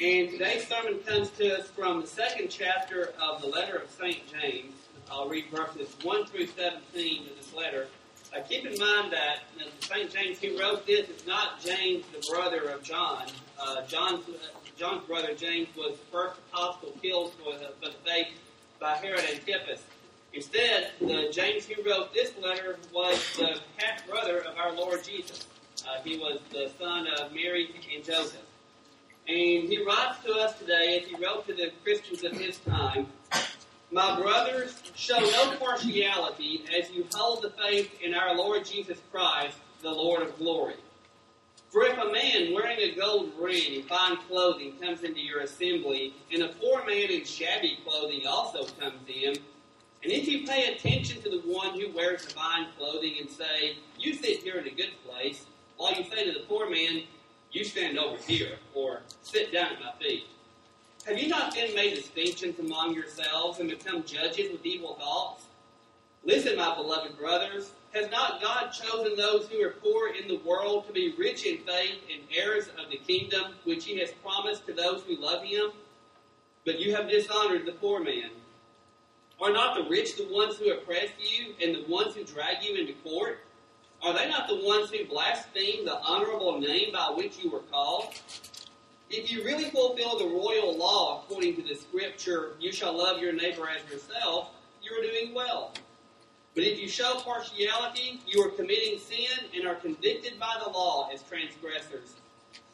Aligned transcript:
And 0.00 0.30
today's 0.30 0.64
sermon 0.68 1.00
comes 1.00 1.28
to 1.30 1.58
us 1.58 1.66
from 1.70 2.02
the 2.02 2.06
second 2.06 2.50
chapter 2.50 3.12
of 3.20 3.42
the 3.42 3.48
letter 3.48 3.78
of 3.78 3.90
St. 3.90 4.20
James. 4.32 4.72
I'll 5.10 5.28
read 5.28 5.46
verses 5.50 5.88
1 6.04 6.26
through 6.26 6.46
17 6.46 7.22
of 7.28 7.36
this 7.36 7.52
letter. 7.52 7.88
Uh, 8.32 8.40
keep 8.48 8.64
in 8.64 8.78
mind 8.78 9.12
that 9.12 9.40
uh, 9.58 9.64
St. 9.80 10.08
James, 10.14 10.38
who 10.38 10.56
wrote 10.56 10.86
this, 10.86 11.08
is 11.08 11.26
not 11.26 11.60
James, 11.60 12.04
the 12.12 12.24
brother 12.32 12.68
of 12.68 12.84
John. 12.84 13.26
Uh, 13.60 13.84
John's, 13.86 14.24
John's 14.76 15.04
brother 15.04 15.34
James 15.34 15.66
was 15.76 15.94
the 15.98 16.12
first 16.12 16.38
apostle 16.52 16.92
killed 17.02 17.32
for 17.32 17.58
the, 17.58 17.72
for 17.80 17.88
the 17.90 17.98
faith 18.08 18.28
by 18.78 18.94
Herod 18.94 19.24
Antipas. 19.28 19.82
Instead, 20.32 20.92
the 21.00 21.28
James 21.32 21.66
who 21.66 21.82
wrote 21.82 22.14
this 22.14 22.34
letter 22.40 22.78
was 22.94 23.18
the 23.36 23.58
half 23.78 24.06
brother 24.08 24.42
of 24.42 24.56
our 24.58 24.72
Lord 24.72 25.02
Jesus. 25.02 25.48
Uh, 25.84 26.00
he 26.04 26.18
was 26.18 26.38
the 26.52 26.70
son 26.78 27.08
of 27.18 27.32
Mary 27.32 27.68
and 27.92 28.04
Joseph. 28.04 28.47
And 29.28 29.68
he 29.68 29.84
writes 29.84 30.24
to 30.24 30.32
us 30.32 30.58
today, 30.58 30.98
as 30.98 31.06
he 31.06 31.22
wrote 31.22 31.46
to 31.48 31.54
the 31.54 31.70
Christians 31.84 32.24
of 32.24 32.32
his 32.32 32.56
time, 32.60 33.08
My 33.92 34.18
brothers, 34.18 34.82
show 34.96 35.18
no 35.18 35.54
partiality 35.58 36.64
as 36.78 36.90
you 36.90 37.04
hold 37.14 37.42
the 37.42 37.50
faith 37.50 37.90
in 38.02 38.14
our 38.14 38.34
Lord 38.34 38.64
Jesus 38.64 38.98
Christ, 39.12 39.58
the 39.82 39.90
Lord 39.90 40.22
of 40.22 40.38
glory. 40.38 40.76
For 41.68 41.82
if 41.84 41.98
a 41.98 42.10
man 42.10 42.54
wearing 42.54 42.78
a 42.78 42.94
gold 42.94 43.32
ring 43.38 43.74
and 43.74 43.84
fine 43.84 44.16
clothing 44.28 44.78
comes 44.80 45.02
into 45.02 45.20
your 45.20 45.40
assembly, 45.40 46.14
and 46.32 46.42
a 46.42 46.48
poor 46.48 46.86
man 46.86 47.10
in 47.10 47.24
shabby 47.24 47.78
clothing 47.84 48.26
also 48.26 48.64
comes 48.80 49.06
in, 49.06 49.34
and 50.02 50.12
if 50.12 50.26
you 50.26 50.46
pay 50.46 50.72
attention 50.72 51.20
to 51.20 51.28
the 51.28 51.42
one 51.44 51.78
who 51.78 51.92
wears 51.92 52.24
the 52.24 52.30
fine 52.30 52.68
clothing 52.78 53.16
and 53.20 53.28
say, 53.28 53.76
You 53.98 54.14
sit 54.14 54.42
here 54.42 54.56
in 54.56 54.66
a 54.66 54.74
good 54.74 54.92
place, 55.06 55.44
while 55.76 55.92
you 55.92 56.04
say 56.04 56.24
to 56.24 56.32
the 56.32 56.46
poor 56.46 56.70
man, 56.70 57.02
You 57.50 57.64
stand 57.64 57.98
over 57.98 58.18
here, 58.18 58.58
or 58.74 59.00
sit 59.22 59.52
down 59.52 59.72
at 59.72 59.80
my 59.80 59.92
feet. 60.00 60.26
Have 61.06 61.18
you 61.18 61.28
not 61.28 61.54
then 61.54 61.74
made 61.74 61.94
distinctions 61.94 62.58
among 62.58 62.94
yourselves 62.94 63.58
and 63.58 63.70
become 63.70 64.04
judges 64.04 64.52
with 64.52 64.66
evil 64.66 64.96
thoughts? 64.96 65.44
Listen, 66.24 66.56
my 66.56 66.74
beloved 66.74 67.16
brothers, 67.16 67.70
has 67.94 68.10
not 68.10 68.42
God 68.42 68.68
chosen 68.68 69.16
those 69.16 69.48
who 69.48 69.62
are 69.62 69.70
poor 69.70 70.08
in 70.08 70.28
the 70.28 70.40
world 70.44 70.86
to 70.86 70.92
be 70.92 71.14
rich 71.18 71.46
in 71.46 71.58
faith 71.58 72.00
and 72.12 72.22
heirs 72.36 72.68
of 72.78 72.90
the 72.90 72.98
kingdom 72.98 73.54
which 73.64 73.86
he 73.86 73.98
has 73.98 74.10
promised 74.22 74.66
to 74.66 74.74
those 74.74 75.02
who 75.04 75.16
love 75.16 75.42
him? 75.42 75.70
But 76.66 76.80
you 76.80 76.94
have 76.94 77.08
dishonored 77.08 77.64
the 77.64 77.72
poor 77.72 78.00
man. 78.00 78.30
Are 79.40 79.52
not 79.52 79.76
the 79.76 79.88
rich 79.88 80.16
the 80.16 80.28
ones 80.30 80.56
who 80.58 80.70
oppress 80.72 81.08
you 81.18 81.54
and 81.62 81.74
the 81.74 81.90
ones 81.90 82.14
who 82.14 82.24
drag 82.24 82.62
you 82.62 82.74
into 82.74 82.92
court? 83.04 83.38
Are 84.02 84.14
they 84.14 84.28
not 84.28 84.48
the 84.48 84.64
ones 84.64 84.90
who 84.90 85.04
blaspheme 85.06 85.84
the 85.84 85.98
honorable 86.00 86.60
name 86.60 86.92
by 86.92 87.12
which 87.14 87.42
you 87.42 87.50
were 87.50 87.62
called? 87.70 88.14
If 89.10 89.32
you 89.32 89.42
really 89.42 89.70
fulfill 89.70 90.18
the 90.18 90.26
royal 90.26 90.76
law 90.76 91.22
according 91.22 91.56
to 91.56 91.62
the 91.62 91.74
scripture, 91.74 92.52
you 92.60 92.72
shall 92.72 92.96
love 92.96 93.20
your 93.20 93.32
neighbor 93.32 93.68
as 93.68 93.90
yourself, 93.90 94.50
you 94.82 94.92
are 94.92 95.02
doing 95.02 95.34
well. 95.34 95.72
But 96.54 96.64
if 96.64 96.78
you 96.78 96.88
show 96.88 97.20
partiality, 97.20 98.20
you 98.26 98.42
are 98.42 98.50
committing 98.50 98.98
sin 98.98 99.46
and 99.54 99.66
are 99.66 99.76
convicted 99.76 100.38
by 100.38 100.56
the 100.62 100.70
law 100.70 101.08
as 101.12 101.22
transgressors. 101.22 102.14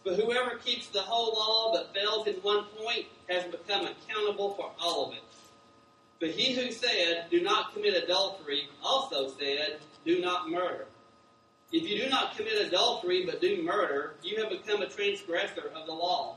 But 0.04 0.16
whoever 0.16 0.56
keeps 0.56 0.88
the 0.88 1.00
whole 1.00 1.34
law 1.34 1.72
but 1.72 1.94
fails 1.94 2.26
in 2.26 2.34
one 2.36 2.64
point 2.78 3.06
has 3.28 3.44
become 3.44 3.86
accountable 3.86 4.54
for 4.54 4.70
all 4.80 5.08
of 5.08 5.14
it. 5.14 5.22
But 6.20 6.30
he 6.30 6.54
who 6.54 6.70
said, 6.72 7.26
Do 7.30 7.42
not 7.42 7.74
commit 7.74 7.94
adultery, 7.94 8.68
also 8.82 9.30
said, 9.38 9.80
Do 10.04 10.20
not 10.20 10.50
murder. 10.50 10.86
If 11.74 11.90
you 11.90 11.98
do 12.00 12.08
not 12.08 12.36
commit 12.36 12.68
adultery 12.68 13.26
but 13.26 13.40
do 13.40 13.60
murder, 13.60 14.14
you 14.22 14.40
have 14.40 14.48
become 14.48 14.80
a 14.80 14.88
transgressor 14.88 15.72
of 15.74 15.86
the 15.86 15.92
law. 15.92 16.36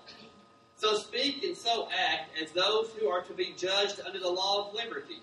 So 0.77 0.97
speak 0.97 1.43
and 1.43 1.55
so 1.55 1.87
act 1.95 2.31
as 2.41 2.51
those 2.53 2.89
who 2.99 3.07
are 3.07 3.21
to 3.21 3.33
be 3.33 3.53
judged 3.55 4.01
under 4.03 4.17
the 4.17 4.31
law 4.31 4.67
of 4.67 4.73
liberty. 4.73 5.21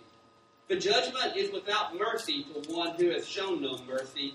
The 0.69 0.77
judgment 0.77 1.37
is 1.37 1.53
without 1.53 1.99
mercy 1.99 2.45
to 2.45 2.73
one 2.73 2.95
who 2.95 3.11
has 3.11 3.27
shown 3.27 3.61
no 3.61 3.77
mercy. 3.89 4.35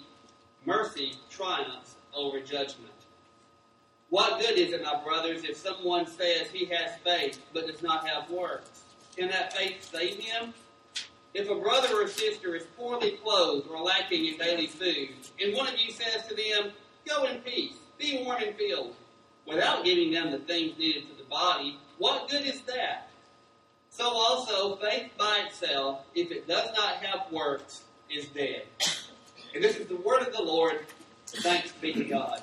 Mercy 0.65 1.13
triumphs 1.29 1.95
over 2.13 2.41
judgment. 2.41 2.91
What 4.09 4.41
good 4.41 4.59
is 4.59 4.73
it, 4.73 4.83
my 4.83 5.01
brothers, 5.01 5.45
if 5.45 5.55
someone 5.55 6.07
says 6.07 6.49
he 6.51 6.65
has 6.65 6.99
faith 7.05 7.39
but 7.53 7.67
does 7.67 7.81
not 7.81 8.05
have 8.05 8.29
works? 8.29 8.81
Can 9.15 9.29
that 9.29 9.55
faith 9.55 9.89
save 9.89 10.17
him? 10.17 10.53
If 11.33 11.49
a 11.49 11.55
brother 11.55 12.01
or 12.01 12.07
sister 12.07 12.55
is 12.55 12.63
poorly 12.77 13.11
clothed 13.23 13.67
or 13.69 13.81
lacking 13.81 14.25
in 14.25 14.37
daily 14.37 14.67
food, 14.67 15.09
and 15.39 15.55
one 15.55 15.67
of 15.67 15.79
you 15.79 15.91
says 15.91 16.25
to 16.27 16.35
them, 16.35 16.71
Go 17.07 17.25
in 17.25 17.39
peace, 17.41 17.75
be 17.97 18.23
warm 18.23 18.41
and 18.41 18.55
filled, 18.55 18.95
without 19.45 19.83
giving 19.83 20.11
them 20.11 20.31
the 20.31 20.39
things 20.39 20.77
needed 20.77 21.05
for 21.07 21.15
the 21.15 21.29
body, 21.29 21.77
what 21.97 22.29
good 22.29 22.45
is 22.45 22.61
that? 22.61 23.09
So 23.89 24.07
also, 24.07 24.75
faith 24.77 25.11
by 25.17 25.43
itself, 25.47 26.05
if 26.15 26.31
it 26.31 26.47
does 26.47 26.69
not 26.75 26.97
have 26.97 27.31
works, 27.31 27.83
is 28.09 28.27
dead. 28.27 28.63
And 29.53 29.63
this 29.63 29.77
is 29.77 29.87
the 29.87 29.95
word 29.97 30.21
of 30.21 30.33
the 30.33 30.41
Lord. 30.41 30.85
Thanks 31.27 31.71
be 31.73 31.93
to 31.93 32.03
God. 32.05 32.41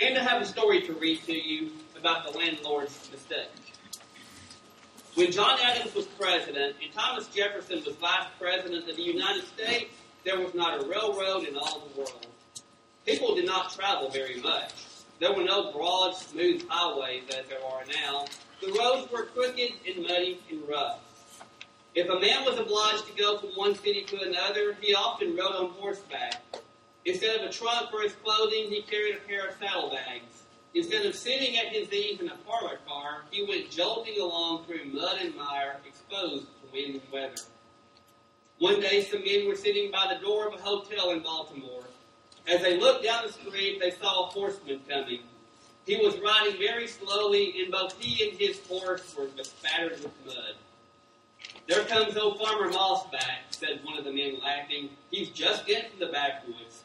And 0.00 0.18
I 0.18 0.22
have 0.22 0.42
a 0.42 0.46
story 0.46 0.82
to 0.82 0.94
read 0.94 1.22
to 1.24 1.32
you 1.32 1.70
about 1.98 2.30
the 2.30 2.36
landlord's 2.38 3.10
mistake. 3.10 3.48
When 5.14 5.30
John 5.30 5.58
Adams 5.62 5.94
was 5.94 6.06
president 6.06 6.76
and 6.82 6.90
Thomas 6.94 7.28
Jefferson 7.28 7.82
was 7.84 7.94
vice 7.96 8.28
president 8.40 8.88
of 8.88 8.96
the 8.96 9.02
United 9.02 9.46
States, 9.46 9.92
there 10.24 10.40
was 10.40 10.54
not 10.54 10.82
a 10.82 10.86
railroad 10.86 11.46
in 11.46 11.54
all 11.54 11.80
the 11.80 12.00
world. 12.00 12.26
People 13.04 13.34
did 13.34 13.44
not 13.44 13.74
travel 13.74 14.08
very 14.08 14.40
much. 14.40 14.72
There 15.20 15.34
were 15.34 15.44
no 15.44 15.70
broad, 15.70 16.16
smooth 16.16 16.66
highways 16.66 17.24
as 17.28 17.46
there 17.46 17.62
are 17.62 17.82
now. 18.02 18.24
The 18.62 18.72
roads 18.72 19.12
were 19.12 19.26
crooked 19.26 19.72
and 19.86 20.02
muddy 20.02 20.40
and 20.50 20.66
rough. 20.66 21.00
If 21.94 22.08
a 22.08 22.18
man 22.18 22.46
was 22.46 22.58
obliged 22.58 23.06
to 23.06 23.12
go 23.12 23.36
from 23.36 23.50
one 23.50 23.74
city 23.74 24.04
to 24.04 24.22
another, 24.22 24.78
he 24.80 24.94
often 24.94 25.36
rode 25.36 25.54
on 25.54 25.70
horseback. 25.72 26.42
Instead 27.04 27.40
of 27.40 27.50
a 27.50 27.52
trunk 27.52 27.90
for 27.90 28.00
his 28.00 28.14
clothing, 28.24 28.70
he 28.70 28.80
carried 28.80 29.16
a 29.16 29.28
pair 29.28 29.48
of 29.48 29.56
saddlebags. 29.60 30.41
Instead 30.74 31.04
of 31.04 31.14
sitting 31.14 31.58
at 31.58 31.66
his 31.66 31.92
ease 31.92 32.20
in 32.20 32.28
a 32.28 32.36
parlor 32.46 32.78
car, 32.86 33.22
he 33.30 33.44
went 33.44 33.70
jolting 33.70 34.18
along 34.18 34.64
through 34.64 34.84
mud 34.86 35.18
and 35.20 35.36
mire, 35.36 35.76
exposed 35.86 36.46
to 36.46 36.72
wind 36.72 36.94
and 36.94 37.12
weather. 37.12 37.42
One 38.58 38.80
day, 38.80 39.02
some 39.02 39.24
men 39.24 39.46
were 39.46 39.56
sitting 39.56 39.90
by 39.90 40.14
the 40.14 40.24
door 40.24 40.46
of 40.46 40.54
a 40.54 40.62
hotel 40.62 41.10
in 41.10 41.20
Baltimore. 41.20 41.84
As 42.48 42.62
they 42.62 42.80
looked 42.80 43.04
down 43.04 43.26
the 43.26 43.32
street, 43.32 43.80
they 43.80 43.90
saw 43.90 44.28
a 44.28 44.30
horseman 44.30 44.80
coming. 44.88 45.20
He 45.84 45.96
was 45.96 46.18
riding 46.20 46.58
very 46.58 46.86
slowly, 46.86 47.54
and 47.62 47.70
both 47.72 48.00
he 48.00 48.28
and 48.28 48.38
his 48.38 48.60
horse 48.66 49.14
were 49.16 49.26
bespattered 49.26 50.02
with 50.02 50.12
mud. 50.24 50.54
There 51.68 51.84
comes 51.84 52.16
old 52.16 52.38
Farmer 52.38 52.70
Mossback, 52.70 53.50
said 53.50 53.80
one 53.84 53.98
of 53.98 54.04
the 54.04 54.12
men, 54.12 54.38
laughing. 54.42 54.90
He's 55.10 55.28
just 55.30 55.66
getting 55.66 55.90
from 55.90 56.00
the 56.00 56.06
backwoods. 56.06 56.84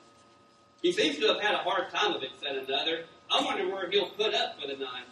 He 0.82 0.92
seems 0.92 1.18
to 1.20 1.28
have 1.28 1.42
had 1.42 1.56
a 1.56 1.60
hard 1.60 1.90
time 1.92 2.14
of 2.14 2.24
it, 2.24 2.32
said 2.42 2.56
another. 2.56 3.06
I 3.30 3.44
wonder 3.44 3.68
where 3.68 3.90
he'll 3.90 4.10
put 4.10 4.34
up 4.34 4.60
for 4.60 4.68
the 4.68 4.78
night. 4.78 5.06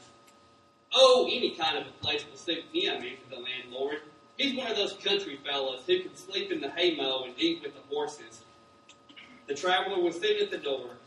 Oh, 0.93 1.27
any 1.29 1.51
kind 1.51 1.77
of 1.77 1.87
a 1.87 2.05
place 2.05 2.25
will 2.29 2.37
suit 2.37 2.63
me. 2.73 2.85
him, 2.85 2.95
answered 2.95 3.29
the 3.29 3.37
landlord. 3.37 3.99
He's 4.37 4.57
one 4.57 4.67
of 4.67 4.77
those 4.77 4.93
country 4.93 5.39
fellows 5.45 5.81
who 5.85 5.99
can 6.01 6.15
sleep 6.15 6.51
in 6.51 6.61
the 6.61 6.69
haymow 6.69 7.25
and 7.25 7.33
eat 7.37 7.61
with 7.61 7.73
the 7.73 7.81
horses. 7.93 8.41
The 9.47 9.55
traveler 9.55 10.01
was 10.01 10.15
sitting 10.15 10.43
at 10.43 10.51
the 10.51 10.57
door. 10.57 10.97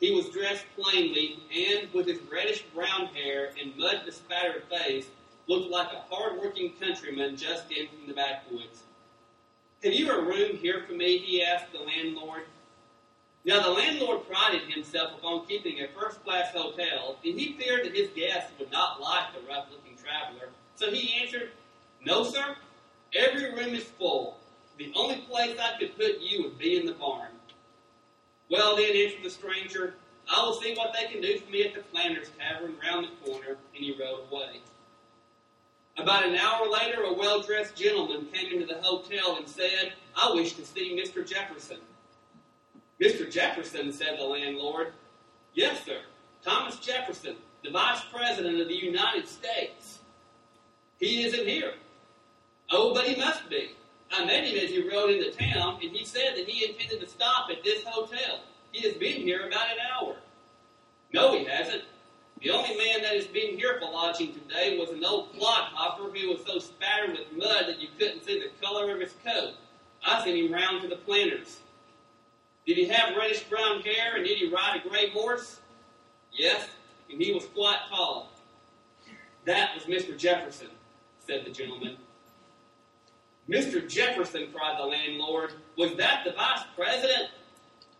He 0.00 0.12
was 0.12 0.28
dressed 0.28 0.64
plainly, 0.76 1.40
and 1.54 1.92
with 1.92 2.06
his 2.06 2.20
reddish 2.30 2.62
brown 2.74 3.06
hair 3.06 3.52
and 3.60 3.76
mud 3.76 4.02
bespattered 4.04 4.64
face, 4.70 5.06
looked 5.48 5.70
like 5.70 5.92
a 5.92 6.04
hard-working 6.14 6.74
countryman 6.80 7.36
just 7.36 7.70
in 7.72 7.88
from 7.88 8.06
the 8.06 8.14
backwoods. 8.14 8.82
Have 9.82 9.94
you 9.94 10.10
a 10.10 10.22
room 10.22 10.56
here 10.58 10.84
for 10.86 10.92
me? 10.92 11.18
he 11.18 11.42
asked 11.42 11.72
the 11.72 11.80
landlord. 11.80 12.42
Now, 13.48 13.62
the 13.62 13.70
landlord 13.70 14.28
prided 14.28 14.70
himself 14.70 15.14
upon 15.14 15.46
keeping 15.46 15.80
a 15.80 15.88
first 15.98 16.22
class 16.22 16.52
hotel, 16.52 17.16
and 17.24 17.40
he 17.40 17.54
feared 17.54 17.86
that 17.86 17.96
his 17.96 18.10
guests 18.10 18.52
would 18.58 18.70
not 18.70 19.00
like 19.00 19.32
the 19.32 19.40
rough 19.48 19.68
looking 19.70 19.96
traveler. 19.96 20.50
So 20.76 20.90
he 20.90 21.18
answered, 21.22 21.52
No, 22.04 22.24
sir. 22.24 22.56
Every 23.14 23.50
room 23.54 23.74
is 23.74 23.84
full. 23.84 24.36
The 24.76 24.92
only 24.94 25.22
place 25.22 25.56
I 25.58 25.78
could 25.78 25.96
put 25.96 26.20
you 26.20 26.42
would 26.42 26.58
be 26.58 26.76
in 26.76 26.84
the 26.84 26.92
barn. 26.92 27.30
Well, 28.50 28.76
then, 28.76 28.94
answered 28.94 29.24
the 29.24 29.30
stranger, 29.30 29.94
I 30.30 30.42
will 30.42 30.60
see 30.60 30.74
what 30.74 30.92
they 30.92 31.10
can 31.10 31.22
do 31.22 31.38
for 31.38 31.50
me 31.50 31.64
at 31.64 31.72
the 31.72 31.80
Planters 31.80 32.28
Tavern 32.38 32.74
round 32.84 33.06
the 33.06 33.30
corner, 33.30 33.56
and 33.74 33.82
he 33.82 33.96
rode 33.98 34.30
away. 34.30 34.60
About 35.96 36.26
an 36.26 36.36
hour 36.36 36.68
later, 36.68 37.02
a 37.04 37.14
well 37.14 37.40
dressed 37.40 37.76
gentleman 37.76 38.26
came 38.30 38.52
into 38.52 38.66
the 38.66 38.82
hotel 38.82 39.38
and 39.38 39.48
said, 39.48 39.94
I 40.14 40.32
wish 40.34 40.52
to 40.52 40.66
see 40.66 40.94
Mr. 41.02 41.26
Jefferson. 41.26 41.78
Mr. 43.00 43.30
Jefferson, 43.30 43.92
said 43.92 44.18
the 44.18 44.24
landlord. 44.24 44.92
Yes, 45.54 45.84
sir. 45.84 46.00
Thomas 46.42 46.76
Jefferson, 46.76 47.36
the 47.62 47.70
Vice 47.70 48.00
President 48.12 48.60
of 48.60 48.68
the 48.68 48.74
United 48.74 49.28
States. 49.28 49.98
He 50.98 51.24
isn't 51.24 51.46
here. 51.46 51.74
Oh, 52.70 52.92
but 52.92 53.04
he 53.06 53.16
must 53.16 53.48
be. 53.48 53.70
I 54.10 54.24
met 54.24 54.44
him 54.44 54.58
as 54.58 54.70
he 54.70 54.88
rode 54.88 55.10
into 55.10 55.30
town, 55.30 55.78
and 55.82 55.94
he 55.94 56.04
said 56.04 56.34
that 56.36 56.48
he 56.48 56.70
intended 56.70 57.00
to 57.00 57.06
stop 57.06 57.50
at 57.50 57.62
this 57.62 57.84
hotel. 57.84 58.40
He 58.72 58.86
has 58.88 58.96
been 58.96 59.22
here 59.22 59.46
about 59.46 59.70
an 59.70 59.78
hour. 59.92 60.16
No, 61.12 61.38
he 61.38 61.44
hasn't. 61.44 61.84
The 62.40 62.50
only 62.50 62.76
man 62.76 63.02
that 63.02 63.14
has 63.14 63.26
been 63.26 63.56
here 63.56 63.78
for 63.80 63.90
lodging 63.90 64.32
today 64.32 64.78
was 64.78 64.90
an 64.90 65.04
old 65.04 65.32
clodhopper 65.32 66.04
who 66.04 66.28
was 66.28 66.40
so 66.46 66.58
spattered 66.58 67.10
with 67.10 67.36
mud 67.36 67.64
that 67.66 67.80
you 67.80 67.88
couldn't 67.98 68.24
see 68.24 68.40
the 68.40 68.50
color 68.64 68.94
of 68.94 69.00
his 69.00 69.14
coat. 69.24 69.54
I 70.06 70.22
sent 70.22 70.36
him 70.36 70.52
round 70.52 70.82
to 70.82 70.88
the 70.88 70.96
planters. 70.96 71.58
Did 72.68 72.76
he 72.76 72.86
have 72.88 73.16
reddish 73.16 73.44
brown 73.44 73.80
hair 73.80 74.16
and 74.16 74.26
did 74.26 74.36
he 74.36 74.50
ride 74.50 74.82
a 74.84 74.86
gray 74.86 75.08
horse? 75.08 75.60
Yes, 76.30 76.68
and 77.10 77.18
he 77.18 77.32
was 77.32 77.46
quite 77.46 77.78
tall. 77.88 78.30
That 79.46 79.70
was 79.74 79.84
Mr. 79.84 80.18
Jefferson, 80.18 80.68
said 81.18 81.46
the 81.46 81.50
gentleman. 81.50 81.96
Mr. 83.48 83.88
Jefferson, 83.88 84.48
cried 84.52 84.78
the 84.78 84.84
landlord, 84.84 85.54
was 85.78 85.96
that 85.96 86.24
the 86.26 86.32
vice 86.32 86.60
president? 86.76 87.30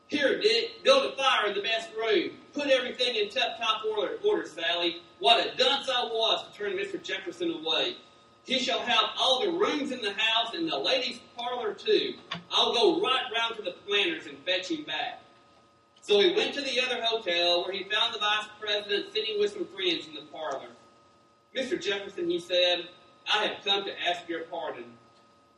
Here, 0.09 0.39
Dick, 0.39 0.85
build 0.85 1.15
a 1.15 1.17
fire 1.17 1.47
in 1.47 1.55
the 1.55 1.63
best 1.63 1.89
room. 1.97 2.33
Put 2.53 2.67
everything 2.67 3.17
in 3.17 3.31
tip-top 3.31 3.85
order, 3.97 4.19
order, 4.23 4.47
Sally. 4.47 4.99
What 5.19 5.47
a 5.47 5.57
dunce 5.57 5.89
I 5.89 6.05
was 6.05 6.45
to 6.47 6.59
turn 6.59 6.73
Mr. 6.73 7.03
Jefferson 7.03 7.53
away. 7.53 7.97
He 8.49 8.59
shall 8.59 8.81
have 8.81 9.11
all 9.19 9.43
the 9.43 9.51
rooms 9.51 9.93
in 9.93 10.01
the 10.01 10.15
house 10.15 10.55
and 10.55 10.67
the 10.73 10.79
ladies' 10.79 11.21
parlor 11.37 11.75
too. 11.75 12.15
I'll 12.51 12.73
go 12.73 12.99
right 12.99 13.25
round 13.37 13.57
to 13.57 13.63
the 13.63 13.73
planters 13.87 14.27
and 14.27 14.39
fetch 14.39 14.71
him 14.71 14.85
back. 14.85 15.21
So 16.01 16.19
he 16.21 16.35
went 16.35 16.55
to 16.55 16.63
the 16.63 16.81
other 16.81 16.99
hotel 17.05 17.63
where 17.63 17.75
he 17.75 17.85
found 17.85 18.15
the 18.15 18.21
vice 18.21 18.47
president 18.59 19.13
sitting 19.13 19.39
with 19.39 19.53
some 19.53 19.67
friends 19.67 20.09
in 20.09 20.15
the 20.15 20.23
parlor. 20.33 20.71
Mr. 21.55 21.79
Jefferson, 21.79 22.31
he 22.31 22.41
said, 22.41 22.89
I 23.31 23.45
have 23.45 23.63
come 23.63 23.85
to 23.85 23.93
ask 24.09 24.27
your 24.31 24.45
pardon. 24.45 24.85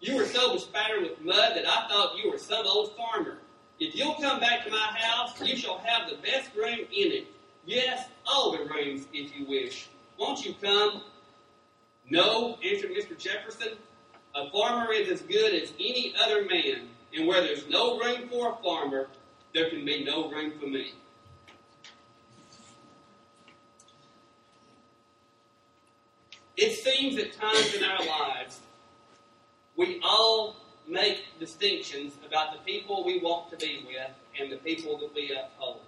You 0.01 0.17
were 0.17 0.27
so 0.27 0.53
bespattered 0.53 1.03
with 1.03 1.21
mud 1.21 1.53
that 1.55 1.69
I 1.69 1.87
thought 1.87 2.19
you 2.21 2.29
were 2.29 2.39
some 2.39 2.67
old 2.67 2.97
farmer. 2.97 3.39
If 3.79 3.95
you'll 3.95 4.15
come 4.15 4.41
back 4.41 4.65
to 4.65 4.71
my 4.73 4.99
house, 4.99 5.41
you 5.41 5.55
shall 5.55 5.79
have 5.79 6.11
the 6.11 6.17
best 6.17 6.57
room 6.57 6.81
in 6.81 7.13
it. 7.13 7.29
Yes, 7.65 8.09
all 8.27 8.51
the 8.51 8.65
rooms, 8.65 9.07
if 9.13 9.39
you 9.39 9.47
wish. 9.47 9.89
Won't 10.19 10.45
you 10.45 10.55
come? 10.61 11.03
No, 12.11 12.59
answered 12.65 12.91
Mr. 12.91 13.17
Jefferson. 13.17 13.75
A 14.35 14.51
farmer 14.51 14.93
is 14.93 15.09
as 15.09 15.23
good 15.23 15.55
as 15.55 15.73
any 15.79 16.15
other 16.21 16.45
man, 16.45 16.89
and 17.15 17.27
where 17.27 17.41
there's 17.41 17.69
no 17.69 17.99
room 17.99 18.29
for 18.29 18.53
a 18.53 18.63
farmer, 18.63 19.09
there 19.55 19.71
can 19.71 19.85
be 19.85 20.05
no 20.05 20.29
room 20.31 20.53
for 20.61 20.67
me. 20.67 20.95
It 26.57 26.73
seems 26.73 27.17
at 27.19 27.33
times 27.33 27.75
in 27.75 27.83
our 27.85 28.05
lives 28.05 28.61
we 29.77 30.01
all 30.05 30.57
make 30.87 31.25
distinctions 31.39 32.13
about 32.27 32.53
the 32.53 32.59
people 32.71 33.05
we 33.05 33.19
want 33.19 33.51
to 33.51 33.57
be 33.57 33.85
with 33.87 34.11
and 34.39 34.53
the 34.53 34.57
people 34.57 34.99
that 34.99 35.15
we 35.15 35.33
uphold. 35.33 35.81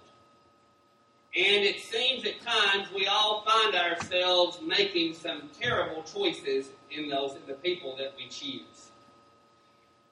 And 1.35 1.63
it 1.63 1.79
seems 1.79 2.25
at 2.25 2.41
times 2.41 2.87
we 2.93 3.07
all 3.07 3.43
find 3.43 3.75
ourselves 3.75 4.59
making 4.61 5.15
some 5.15 5.49
terrible 5.59 6.03
choices 6.03 6.69
in 6.91 7.09
those 7.09 7.31
in 7.31 7.41
the 7.47 7.55
people 7.55 7.95
that 7.97 8.13
we 8.15 8.27
choose. 8.27 8.91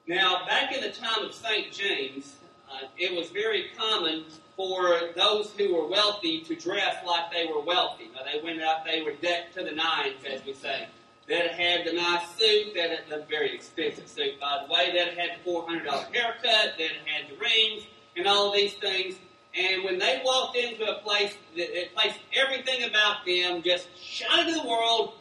Now, 0.08 0.46
back 0.48 0.74
in 0.74 0.82
the 0.82 0.92
time 0.92 1.24
of 1.24 1.34
St. 1.34 1.72
James, 1.72 2.38
uh, 2.72 2.88
it 2.98 3.16
was 3.16 3.30
very 3.30 3.66
common 3.78 4.26
for 4.56 5.00
those 5.16 5.52
who 5.58 5.76
were 5.76 5.88
wealthy 5.88 6.42
to 6.42 6.56
dress 6.56 6.96
like 7.06 7.32
they 7.32 7.46
were 7.46 7.62
wealthy. 7.62 8.10
Now, 8.16 8.22
they 8.24 8.42
went 8.42 8.62
out, 8.62 8.84
they 8.84 9.04
were 9.04 9.14
decked 9.14 9.54
to 9.56 9.64
the 9.64 9.72
nines, 9.72 10.24
as 10.28 10.44
we 10.44 10.54
say 10.54 10.88
that 11.32 11.54
had 11.54 11.86
the 11.86 11.94
nice 11.94 12.28
suit, 12.38 12.74
that 12.76 12.90
had 12.90 13.10
the 13.10 13.26
very 13.30 13.54
expensive 13.54 14.08
suit, 14.08 14.40
by 14.40 14.64
the 14.66 14.74
way, 14.74 14.92
that 14.94 15.18
had 15.18 15.40
the 15.44 15.50
$400 15.50 15.86
haircut, 16.14 16.78
that 16.78 16.92
had 17.06 17.30
the 17.30 17.38
rings, 17.40 17.84
and 18.18 18.28
all 18.28 18.52
these 18.52 18.74
things. 18.74 19.16
And 19.57 19.83
when 19.83 20.00
they 20.00 20.21
walked 20.24 20.56
into 20.56 20.89
a 20.89 21.01
place 21.01 21.36
that 21.57 21.77
it 21.77 21.94
placed 21.95 22.19
everything 22.33 22.83
about 22.89 23.25
them 23.25 23.62
just 23.62 23.89
shouted 23.98 24.53
to 24.53 24.62
the 24.62 24.68
world, 24.68 25.13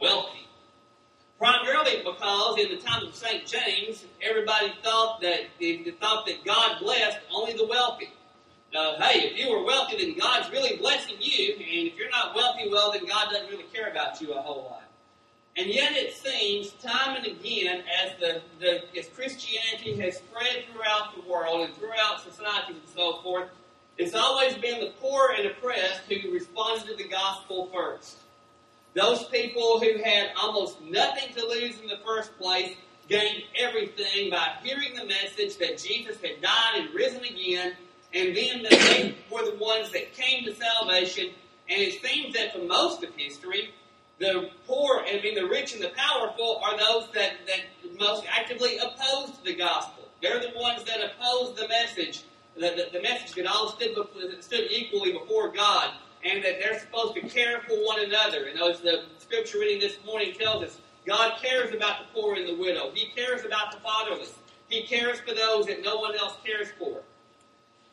wealthy. 0.00 0.46
Primarily 1.38 1.98
because 2.04 2.58
in 2.58 2.70
the 2.70 2.76
time 2.76 3.06
of 3.06 3.14
St. 3.14 3.44
James, 3.46 4.04
everybody 4.22 4.72
thought 4.84 5.20
that 5.22 5.40
they 5.58 5.78
thought 6.00 6.26
that 6.26 6.44
God 6.44 6.78
blessed 6.80 7.18
only 7.34 7.54
the 7.54 7.66
wealthy. 7.66 8.10
Uh, 8.74 9.00
hey, 9.00 9.28
if 9.28 9.38
you 9.38 9.50
were 9.50 9.64
wealthy, 9.64 9.96
then 9.98 10.18
God's 10.18 10.50
really 10.50 10.76
blessing 10.76 11.16
you, 11.20 11.54
and 11.54 11.88
if 11.88 11.96
you're 11.96 12.10
not 12.10 12.34
wealthy, 12.34 12.68
well, 12.68 12.90
then 12.90 13.06
God 13.06 13.28
doesn't 13.30 13.48
really 13.48 13.66
care 13.72 13.88
about 13.88 14.20
you 14.20 14.32
a 14.32 14.40
whole 14.40 14.64
lot. 14.64 14.84
And 15.56 15.68
yet 15.68 15.92
it 15.92 16.14
seems 16.14 16.72
time 16.82 17.16
and 17.16 17.26
again 17.26 17.84
as 18.02 18.18
the, 18.18 18.42
the 18.58 18.98
as 18.98 19.06
Christianity 19.08 19.96
has 20.00 20.16
spread 20.16 20.64
throughout 20.72 21.14
the 21.14 21.30
world 21.30 21.68
and 21.68 21.76
throughout 21.76 22.22
societies 22.24 22.76
and 22.76 22.88
so 22.92 23.20
forth, 23.22 23.50
it's 23.96 24.14
always 24.14 24.54
been 24.54 24.80
the 24.80 24.92
poor 25.00 25.34
and 25.36 25.46
oppressed 25.46 26.02
who 26.08 26.32
responded 26.32 26.86
to 26.88 26.96
the 26.96 27.08
gospel 27.08 27.70
first. 27.72 28.16
Those 28.94 29.24
people 29.24 29.80
who 29.80 30.02
had 30.02 30.30
almost 30.40 30.80
nothing 30.82 31.34
to 31.34 31.44
lose 31.46 31.80
in 31.80 31.88
the 31.88 31.98
first 32.04 32.36
place 32.38 32.76
gained 33.08 33.42
everything 33.58 34.30
by 34.30 34.54
hearing 34.62 34.94
the 34.94 35.04
message 35.04 35.58
that 35.58 35.78
Jesus 35.78 36.16
had 36.20 36.40
died 36.40 36.76
and 36.76 36.94
risen 36.94 37.22
again, 37.24 37.74
and 38.14 38.36
then 38.36 38.62
they 38.70 39.14
were 39.30 39.44
the 39.44 39.56
ones 39.56 39.90
that 39.90 40.12
came 40.12 40.44
to 40.44 40.54
salvation. 40.54 41.30
And 41.68 41.80
it 41.80 42.02
seems 42.04 42.34
that 42.34 42.52
for 42.52 42.62
most 42.62 43.02
of 43.02 43.14
history, 43.16 43.74
the 44.18 44.50
poor, 44.66 45.04
I 45.06 45.20
mean 45.22 45.34
the 45.34 45.46
rich 45.46 45.74
and 45.74 45.82
the 45.82 45.90
powerful, 45.96 46.60
are 46.64 46.78
those 46.78 47.10
that, 47.14 47.32
that 47.46 47.98
most 47.98 48.24
actively 48.30 48.78
oppose 48.78 49.32
the 49.44 49.54
gospel. 49.54 50.08
They're 50.22 50.40
the 50.40 50.52
ones 50.56 50.84
that 50.84 50.98
oppose 51.00 51.56
the 51.56 51.68
message, 51.68 52.22
the, 52.54 52.60
the, 52.60 52.86
the 52.92 53.02
message 53.02 53.34
that 53.34 53.46
all 53.46 53.70
stood, 53.70 53.96
stood 54.40 54.70
equally 54.70 55.12
before 55.12 55.50
God, 55.50 55.90
and 56.24 56.42
that 56.44 56.58
they're 56.60 56.78
supposed 56.78 57.14
to 57.16 57.20
care 57.22 57.60
for 57.68 57.74
one 57.84 58.02
another. 58.04 58.46
And 58.46 58.60
as 58.60 58.80
the 58.80 59.04
scripture 59.18 59.58
reading 59.58 59.80
this 59.80 59.96
morning 60.06 60.32
tells 60.38 60.64
us, 60.64 60.78
God 61.06 61.34
cares 61.42 61.74
about 61.74 61.98
the 62.00 62.20
poor 62.20 62.34
and 62.34 62.48
the 62.48 62.56
widow. 62.56 62.90
He 62.94 63.10
cares 63.10 63.44
about 63.44 63.72
the 63.72 63.78
fatherless. 63.80 64.32
He 64.68 64.84
cares 64.84 65.20
for 65.20 65.34
those 65.34 65.66
that 65.66 65.82
no 65.82 65.96
one 65.96 66.16
else 66.16 66.34
cares 66.44 66.68
for. 66.78 67.02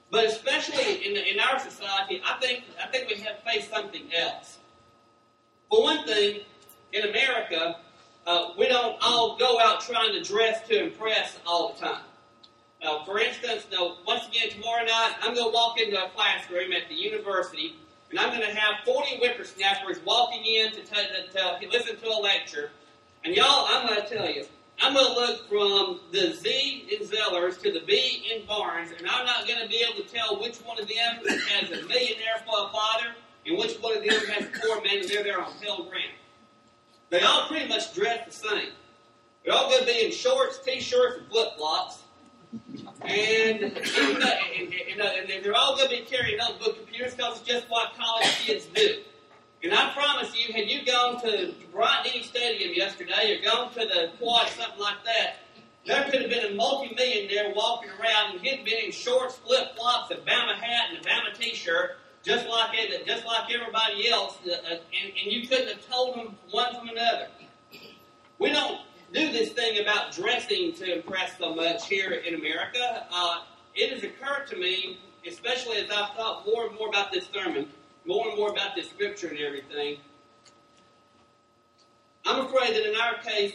But 0.10 0.26
especially 0.26 1.06
in, 1.06 1.18
in 1.18 1.40
our 1.40 1.60
society, 1.60 2.22
I 2.26 2.38
think 2.40 2.64
I 2.82 2.88
think 2.88 3.10
we 3.10 3.16
have 3.22 3.40
faced 3.46 3.70
something 3.70 4.04
else. 4.14 4.60
For 5.70 5.84
one 5.84 6.06
thing, 6.06 6.42
in 6.92 7.10
America, 7.10 7.78
uh, 8.28 8.50
we 8.58 8.68
don't 8.68 8.98
all 9.02 9.38
go 9.38 9.60
out 9.60 9.82
trying 9.82 10.12
to 10.12 10.22
dress 10.22 10.68
to 10.68 10.84
impress 10.84 11.40
all 11.46 11.74
the 11.74 11.86
time. 11.86 12.04
Uh, 12.82 13.04
for 13.06 13.20
instance, 13.20 13.68
now, 13.72 13.98
once 14.08 14.28
again, 14.28 14.50
tomorrow 14.50 14.84
night, 14.84 15.14
I'm 15.22 15.36
going 15.36 15.48
to 15.48 15.54
walk 15.54 15.80
into 15.80 16.04
a 16.04 16.10
classroom 16.10 16.72
at 16.74 16.90
the 16.90 16.96
university, 16.96 17.76
and 18.10 18.20
I'm 18.20 18.30
going 18.30 18.42
to 18.42 18.56
have 18.56 18.84
40 18.86 19.18
whippersnappers 19.18 20.00
walking 20.04 20.44
in 20.44 20.72
to, 20.72 20.82
t- 20.82 20.96
to, 21.34 21.60
to 21.60 21.70
listen 21.70 21.98
to 21.98 22.08
a 22.08 22.20
lecture. 22.20 22.72
And 23.24 23.36
y'all, 23.36 23.68
I'm 23.70 23.88
going 23.88 24.02
to 24.02 24.10
tell 24.10 24.28
you, 24.28 24.46
I'm 24.82 24.96
going 24.96 25.06
to 25.06 25.14
look 25.14 25.48
from 25.48 26.00
the 26.12 26.34
Z 26.34 26.88
in 26.92 27.08
Zellers 27.08 27.62
to 27.62 27.72
the 27.72 27.82
B 27.86 28.26
in 28.34 28.48
Barnes, 28.48 28.92
and 28.98 29.08
I'm 29.08 29.28
not 29.28 29.48
going 29.48 29.62
to 29.62 29.70
be 29.70 29.86
able 29.88 30.04
to 30.04 30.10
tell 30.10 30.42
which 30.42 30.58
one 30.58 30.80
of 30.80 30.88
them 30.88 31.38
has 31.50 31.70
a 31.70 31.86
millionaire 31.86 32.42
for 32.44 32.68
a 32.68 32.72
father 32.72 33.16
and 33.46 33.60
which 33.60 33.76
one 33.78 33.96
of 33.96 34.04
them 34.04 34.20
has 34.28 34.46
a 34.46 34.60
poor 34.60 34.82
man 34.82 35.02
and 35.02 35.10
they're 35.10 35.24
there 35.24 35.40
on 35.40 35.52
Pell 35.62 35.84
Grant. 35.84 36.14
They 37.12 37.22
all 37.22 37.48
pretty 37.48 37.68
much 37.68 37.94
dress 37.94 38.26
the 38.26 38.50
same. 38.50 38.70
They're 39.46 39.54
all 39.54 39.70
going 39.70 39.82
to 39.82 39.86
be 39.86 40.06
in 40.06 40.12
shorts, 40.12 40.60
t-shirts, 40.66 41.18
and 41.20 41.28
flip-flops. 41.28 42.01
And, 43.02 43.64
and, 43.64 45.44
they're 45.44 45.56
all 45.56 45.76
going 45.78 45.90
to 45.90 45.96
be 45.96 46.06
carrying 46.06 46.38
notebook 46.38 46.78
computers 46.78 47.16
because 47.16 47.40
it's 47.40 47.48
just 47.48 47.70
what 47.70 47.94
college 47.98 48.28
kids 48.46 48.68
do. 48.74 49.02
And 49.64 49.74
I 49.74 49.94
promise 49.94 50.36
you, 50.36 50.54
had 50.54 50.70
you 50.70 50.86
gone 50.86 51.22
to 51.22 51.54
Bryant 51.72 52.06
Denny 52.06 52.24
Stadium 52.24 52.74
yesterday 52.74 53.38
or 53.38 53.44
gone 53.44 53.72
to 53.74 53.80
the 53.80 54.12
quad, 54.20 54.50
something 54.50 54.80
like 54.80 55.04
that, 55.06 55.38
there 55.86 56.04
could 56.06 56.22
have 56.22 56.30
been 56.30 56.52
a 56.52 56.56
multi-millionaire 56.56 57.54
walking 57.56 57.90
around 57.92 58.36
and 58.36 58.42
he'd 58.42 58.66
been 58.66 58.86
in 58.86 58.92
shorts, 58.92 59.38
flip-flops, 59.38 60.12
a 60.12 60.16
Bama 60.16 60.56
hat, 60.56 60.90
and 60.90 61.06
a 61.06 61.10
Bama 61.10 61.38
t-shirt, 61.38 61.98
just 62.24 62.48
like 62.48 62.70
it, 62.74 63.06
just 63.06 63.26
like 63.26 63.52
everybody 63.54 64.10
else, 64.10 64.38
uh, 64.46 64.52
uh, 64.52 64.70
and, 64.70 65.14
and 65.24 65.32
you 65.32 65.48
couldn't 65.48 65.70
have 65.70 65.88
told 65.88 66.16
them 66.16 66.36
one 66.52 66.76
from 66.76 66.90
another. 66.90 67.28
We 68.38 68.52
don't 68.52 68.82
do 69.14 69.32
this 69.32 69.50
thing 69.50 69.80
about 69.80 70.14
dressing 70.14 70.74
to 70.74 70.96
impress 70.96 71.38
so 71.38 71.54
much 71.54 71.88
here 71.88 72.12
in 72.12 72.36
America. 72.36 73.06
Uh, 73.14 73.42
it 73.76 73.92
has 73.94 74.04
occurred 74.04 74.48
to 74.48 74.56
me, 74.56 75.00
especially 75.28 75.78
as 75.78 75.90
I've 75.90 76.14
thought 76.16 76.46
more 76.46 76.68
and 76.68 76.76
more 76.78 76.90
about 76.90 77.12
this 77.12 77.28
sermon, 77.34 77.68
more 78.06 78.28
and 78.30 78.38
more 78.38 78.52
about 78.52 78.76
this 78.76 78.90
scripture 78.90 79.28
and 79.28 79.40
everything. 79.40 79.98
I'm 82.26 82.46
afraid 82.46 82.74
that 82.76 82.88
in 82.88 82.96
our 82.96 83.16
case, 83.22 83.54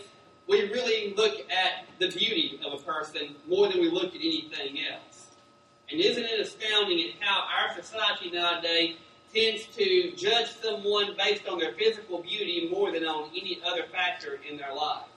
we 0.48 0.70
really 0.70 1.14
look 1.14 1.34
at 1.50 1.86
the 1.98 2.08
beauty 2.08 2.60
of 2.64 2.78
a 2.78 2.82
person 2.82 3.34
more 3.48 3.68
than 3.68 3.80
we 3.80 3.90
look 3.90 4.14
at 4.14 4.20
anything 4.20 4.78
else. 4.92 5.26
And 5.90 6.00
isn't 6.00 6.22
it 6.22 6.40
astounding 6.40 7.08
at 7.08 7.22
how 7.22 7.44
our 7.58 7.80
society 7.80 8.30
nowadays 8.30 8.96
tends 9.32 9.66
to 9.76 10.12
judge 10.16 10.48
someone 10.62 11.16
based 11.16 11.48
on 11.48 11.58
their 11.58 11.72
physical 11.72 12.22
beauty 12.22 12.68
more 12.70 12.92
than 12.92 13.04
on 13.04 13.30
any 13.30 13.60
other 13.66 13.84
factor 13.92 14.40
in 14.48 14.56
their 14.56 14.74
lives? 14.74 15.15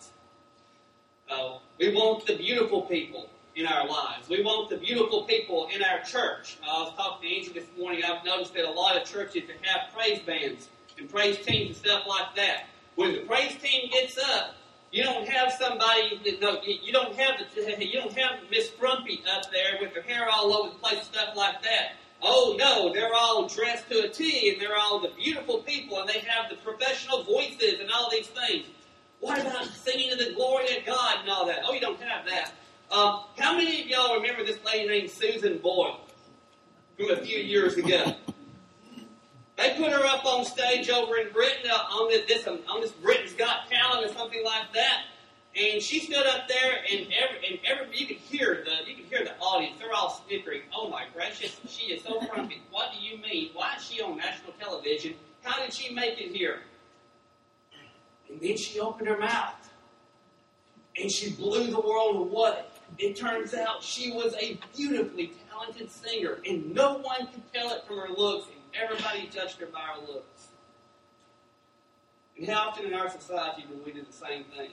Uh, 1.29 1.59
we 1.77 1.93
want 1.93 2.25
the 2.25 2.35
beautiful 2.35 2.81
people 2.83 3.29
in 3.55 3.67
our 3.67 3.87
lives. 3.87 4.27
We 4.29 4.41
want 4.41 4.69
the 4.69 4.77
beautiful 4.77 5.23
people 5.23 5.69
in 5.73 5.83
our 5.83 6.01
church. 6.01 6.57
I 6.63 6.81
was 6.81 6.93
talking 6.97 7.29
to 7.29 7.35
Angie 7.35 7.51
this 7.53 7.67
morning. 7.77 8.03
I've 8.03 8.25
noticed 8.25 8.53
that 8.55 8.65
a 8.65 8.71
lot 8.71 8.97
of 8.97 9.07
churches 9.07 9.43
that 9.47 9.57
have 9.67 9.93
praise 9.93 10.19
bands 10.19 10.69
and 10.97 11.09
praise 11.09 11.37
teams 11.45 11.67
and 11.67 11.75
stuff 11.75 12.03
like 12.07 12.35
that. 12.35 12.65
When 12.95 13.13
the 13.13 13.19
praise 13.19 13.55
team 13.61 13.89
gets 13.91 14.17
up, 14.17 14.55
you 14.91 15.03
don't 15.03 15.27
have 15.27 15.53
somebody 15.53 16.19
that 16.25 16.41
no, 16.41 16.61
you 16.63 16.91
don't 16.91 17.15
have 17.15 17.35
the, 17.55 17.85
you 17.85 17.99
don't 17.99 18.17
have 18.17 18.39
Miss 18.49 18.69
Frumpy 18.69 19.21
up 19.31 19.51
there 19.51 19.77
with 19.79 19.93
her 19.93 20.01
hair 20.01 20.27
all 20.31 20.51
over 20.51 20.69
the 20.69 20.75
place 20.75 20.97
and 20.97 21.03
stuff 21.03 21.35
like 21.35 21.61
that. 21.61 21.93
Oh 22.21 22.55
no, 22.57 22.91
they're 22.91 23.13
all 23.13 23.47
dressed 23.47 23.87
to 23.89 24.05
a 24.05 24.09
T 24.09 24.51
and 24.51 24.61
they're 24.61 24.75
all 24.75 24.99
the 24.99 25.11
beautiful 25.15 25.59
people 25.59 25.99
and 25.99 26.09
they 26.09 26.19
have 26.19 26.49
the 26.49 26.55
professional 26.57 27.23
voices 27.23 27.79
and 27.79 27.89
all 27.91 28.09
these 28.11 28.27
things. 28.27 28.65
What 29.19 29.39
about 29.39 29.65
singing 29.65 30.09
to 30.11 30.15
the 30.15 30.33
glory 30.33 30.77
of 30.77 30.85
God 30.85 31.17
and 31.21 31.29
all 31.29 31.45
that? 31.47 31.59
Oh, 31.65 31.73
you 31.73 31.81
don't 31.81 31.99
have 32.01 32.25
that. 32.25 32.53
Um, 32.91 33.23
how 33.37 33.55
many 33.55 33.81
of 33.81 33.87
y'all 33.87 34.15
remember 34.15 34.43
this 34.43 34.57
lady 34.65 34.87
named 34.87 35.11
Susan 35.11 35.57
Boyle 35.59 35.99
from 36.97 37.11
a 37.11 37.17
few 37.17 37.37
years 37.37 37.77
ago? 37.77 38.15
They 39.57 39.75
put 39.77 39.91
her 39.91 40.05
up 40.05 40.25
on 40.25 40.45
stage 40.45 40.89
over 40.89 41.17
in 41.17 41.33
Britain 41.33 41.69
uh, 41.69 41.75
on 41.75 42.09
this 42.09 42.47
on 42.47 42.81
this 42.81 42.91
Britain's 42.91 43.33
Got 43.33 43.69
Talent 43.69 44.09
or 44.09 44.13
something 44.13 44.43
like 44.43 44.73
that, 44.73 45.01
and 45.53 45.81
she 45.81 45.99
stood 45.99 46.25
up 46.25 46.47
there, 46.47 46.77
and 46.89 47.07
every 47.11 47.47
and 47.49 47.59
every 47.65 47.97
you 47.97 48.07
could 48.07 48.17
hear 48.17 48.63
the 48.63 48.89
you 48.89 48.95
could 48.95 49.05
hear 49.05 49.25
the 49.25 49.37
audience. 49.39 49.77
They're 49.77 49.93
all 49.93 50.23
snickering. 50.25 50.61
Oh 50.73 50.89
my 50.89 51.03
gracious, 51.13 51.59
she 51.67 51.91
is 51.91 52.03
so 52.03 52.21
frumpy. 52.33 52.61
What 52.71 52.93
do 52.93 53.05
you 53.05 53.17
mean? 53.17 53.49
Why 53.53 53.75
is 53.75 53.83
she 53.83 54.01
on 54.01 54.17
national 54.17 54.53
television? 54.53 55.15
How 55.43 55.61
did 55.61 55.73
she 55.73 55.93
make 55.93 56.21
it 56.21 56.33
here? 56.33 56.61
And 58.29 58.39
then 58.39 58.57
she 58.57 58.79
opened 58.79 59.07
her 59.07 59.17
mouth, 59.17 59.71
and 60.99 61.11
she 61.11 61.31
blew 61.31 61.67
the 61.67 61.79
world 61.79 62.15
away. 62.15 62.63
It 62.97 63.15
turns 63.15 63.53
out 63.53 63.83
she 63.83 64.11
was 64.11 64.35
a 64.35 64.59
beautifully 64.75 65.33
talented 65.49 65.91
singer, 65.91 66.39
and 66.47 66.73
no 66.73 66.97
one 66.97 67.27
could 67.27 67.53
tell 67.53 67.71
it 67.71 67.85
from 67.87 67.97
her 67.97 68.09
looks 68.09 68.47
and 68.47 68.59
Everybody 68.73 69.29
judged 69.31 69.59
her 69.59 69.65
by 69.67 69.79
her 69.79 70.01
looks. 70.01 70.49
And 72.37 72.47
how 72.47 72.69
often 72.69 72.85
in 72.85 72.93
our 72.93 73.09
society 73.09 73.65
do 73.67 73.79
we 73.85 73.91
do 73.91 74.03
the 74.03 74.13
same 74.13 74.45
thing? 74.55 74.71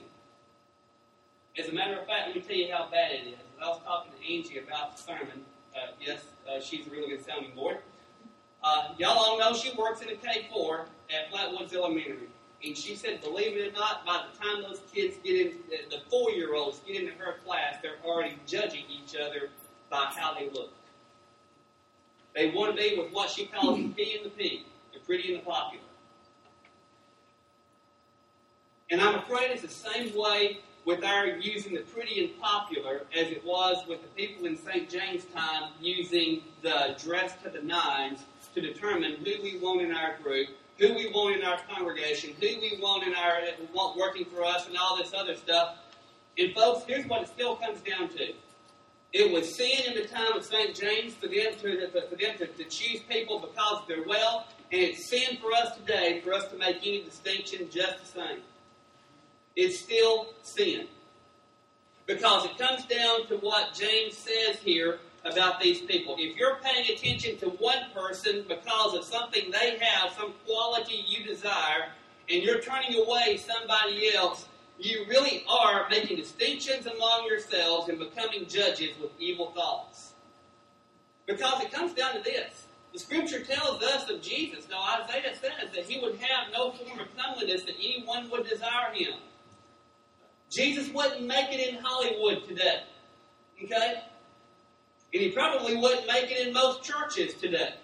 As 1.59 1.69
a 1.69 1.73
matter 1.73 1.99
of 1.99 2.07
fact, 2.07 2.29
let 2.29 2.37
me 2.37 2.43
tell 2.43 2.57
you 2.57 2.73
how 2.73 2.89
bad 2.91 3.13
it 3.13 3.29
is. 3.29 3.39
I 3.63 3.69
was 3.69 3.81
talking 3.85 4.13
to 4.13 4.35
Angie 4.35 4.59
about 4.59 4.97
the 4.97 5.03
sermon. 5.03 5.45
Uh, 5.75 5.93
yes, 6.01 6.21
uh, 6.49 6.61
she's 6.61 6.87
a 6.87 6.91
really 6.91 7.09
good 7.09 7.25
sounding 7.25 7.55
board. 7.55 7.79
Uh, 8.63 8.89
y'all 8.99 9.17
all 9.19 9.39
know 9.39 9.55
she 9.55 9.73
works 9.77 10.03
in 10.03 10.09
a 10.09 10.13
K4 10.13 10.87
at 11.11 11.33
Flatwoods 11.33 11.73
Elementary. 11.73 12.29
And 12.65 12.77
she 12.77 12.97
said, 12.97 13.21
believe 13.23 13.57
it 13.57 13.69
or 13.69 13.73
not, 13.73 14.05
by 14.05 14.25
the 14.31 14.45
time 14.45 14.63
those 14.63 14.81
kids 14.93 15.17
get 15.23 15.35
in, 15.35 15.59
the 15.91 16.01
four 16.11 16.31
year 16.31 16.55
olds 16.55 16.81
get 16.87 17.01
into 17.01 17.13
her 17.15 17.37
class, 17.45 17.77
they're 17.83 17.99
already 18.05 18.39
judging 18.47 18.85
each 18.91 19.15
other 19.15 19.51
by 19.91 20.07
how 20.17 20.35
they 20.35 20.49
look. 20.51 20.73
They 22.35 22.51
want 22.51 22.77
to 22.77 22.83
be 22.83 22.99
with 22.99 23.13
what 23.13 23.31
she 23.31 23.47
calls 23.47 23.79
the 23.79 23.89
P 23.89 24.17
and 24.17 24.27
the 24.27 24.31
P, 24.31 24.67
the 24.93 25.01
pretty 25.01 25.35
and 25.35 25.43
the 25.43 25.47
popular. 25.47 25.85
And 28.91 29.01
I'm 29.01 29.17
afraid 29.17 29.51
it's 29.51 29.63
the 29.63 29.69
same 29.69 30.15
way 30.17 30.59
with 30.85 31.03
our 31.03 31.27
using 31.27 31.75
the 31.75 31.81
pretty 31.81 32.25
and 32.25 32.41
popular 32.41 33.03
as 33.17 33.27
it 33.29 33.45
was 33.45 33.85
with 33.89 34.01
the 34.03 34.09
people 34.09 34.47
in 34.47 34.57
St. 34.57 34.89
James' 34.89 35.25
time 35.35 35.71
using 35.81 36.43
the 36.63 36.97
dress 37.03 37.35
to 37.43 37.51
the 37.51 37.61
nines 37.61 38.21
to 38.55 38.61
determine 38.61 39.17
who 39.17 39.43
we 39.43 39.59
want 39.59 39.83
in 39.83 39.93
our 39.93 40.17
group, 40.23 40.49
who 40.79 40.95
we 40.95 41.09
want 41.09 41.37
in 41.37 41.45
our 41.45 41.59
congregation, 41.69 42.35
who 42.41 42.47
we 42.61 42.79
want 42.81 43.07
in 43.07 43.15
our 43.15 43.41
want 43.73 43.97
working 43.97 44.25
for 44.27 44.45
us, 44.45 44.67
and 44.67 44.77
all 44.77 44.97
this 44.97 45.13
other 45.15 45.35
stuff. 45.35 45.77
And 46.39 46.55
folks, 46.55 46.85
here's 46.87 47.07
what 47.07 47.23
it 47.23 47.29
still 47.29 47.57
comes 47.57 47.81
down 47.81 48.09
to. 48.11 48.33
It 49.13 49.33
was 49.33 49.57
sin 49.57 49.71
in 49.87 49.95
the 49.95 50.07
time 50.07 50.37
of 50.37 50.45
St. 50.45 50.75
James 50.75 51.15
for 51.15 51.29
them, 51.29 51.55
to, 51.63 51.91
for 51.91 52.17
them 52.17 52.37
to, 52.39 52.47
to 52.47 52.65
choose 52.65 53.01
people 53.09 53.39
because 53.39 53.83
of 53.83 53.89
their 53.89 54.03
wealth, 54.07 54.45
and 54.71 54.83
it's 54.83 55.09
sin 55.09 55.39
for 55.41 55.53
us 55.53 55.77
today 55.77 56.21
for 56.23 56.35
us 56.35 56.47
to 56.51 56.59
make 56.59 56.79
any 56.79 57.03
distinction 57.03 57.69
just 57.71 58.01
the 58.01 58.21
same. 58.21 58.41
It's 59.55 59.81
still 59.81 60.27
sin. 60.43 60.89
Because 62.05 62.45
it 62.45 62.59
comes 62.59 62.85
down 62.85 63.27
to 63.29 63.37
what 63.39 63.73
James 63.75 64.17
says 64.17 64.59
here 64.63 64.99
about 65.31 65.61
these 65.61 65.81
people. 65.81 66.17
If 66.19 66.37
you're 66.37 66.57
paying 66.63 66.91
attention 66.91 67.39
to 67.39 67.47
one 67.51 67.91
person 67.95 68.45
because 68.49 68.95
of 68.95 69.05
something 69.05 69.51
they 69.51 69.79
have, 69.79 70.13
some 70.13 70.33
quality 70.47 71.05
you 71.07 71.25
desire, 71.25 71.91
and 72.29 72.43
you're 72.43 72.61
turning 72.61 72.95
away 72.97 73.37
somebody 73.37 74.15
else, 74.15 74.47
you 74.79 75.05
really 75.09 75.45
are 75.49 75.87
making 75.91 76.17
distinctions 76.17 76.87
among 76.87 77.27
yourselves 77.27 77.89
and 77.89 77.99
becoming 77.99 78.47
judges 78.47 78.91
with 79.01 79.11
evil 79.19 79.53
thoughts. 79.53 80.13
Because 81.27 81.63
it 81.63 81.73
comes 81.73 81.95
down 81.95 82.15
to 82.15 82.23
this. 82.23 82.67
The 82.93 82.99
scripture 82.99 83.43
tells 83.43 83.83
us 83.83 84.09
of 84.09 84.23
Jesus. 84.23 84.69
Now, 84.71 85.03
Isaiah 85.03 85.35
says 85.35 85.75
that 85.75 85.85
he 85.85 86.01
would 86.01 86.17
have 86.17 86.53
no 86.53 86.73
form 86.73 87.01
of 87.01 87.09
comeliness 87.17 87.63
that 87.65 87.75
anyone 87.79 88.31
would 88.31 88.49
desire 88.49 88.93
him. 88.93 89.15
Jesus 90.51 90.89
wouldn't 90.93 91.27
make 91.27 91.53
it 91.53 91.69
in 91.69 91.81
Hollywood 91.83 92.47
today. 92.49 92.85
Okay? 93.63 94.03
And 95.13 95.23
he 95.23 95.31
probably 95.31 95.77
wouldn't 95.77 96.07
make 96.07 96.31
it 96.31 96.47
in 96.47 96.53
most 96.53 96.83
churches 96.83 97.35
today. 97.35 97.75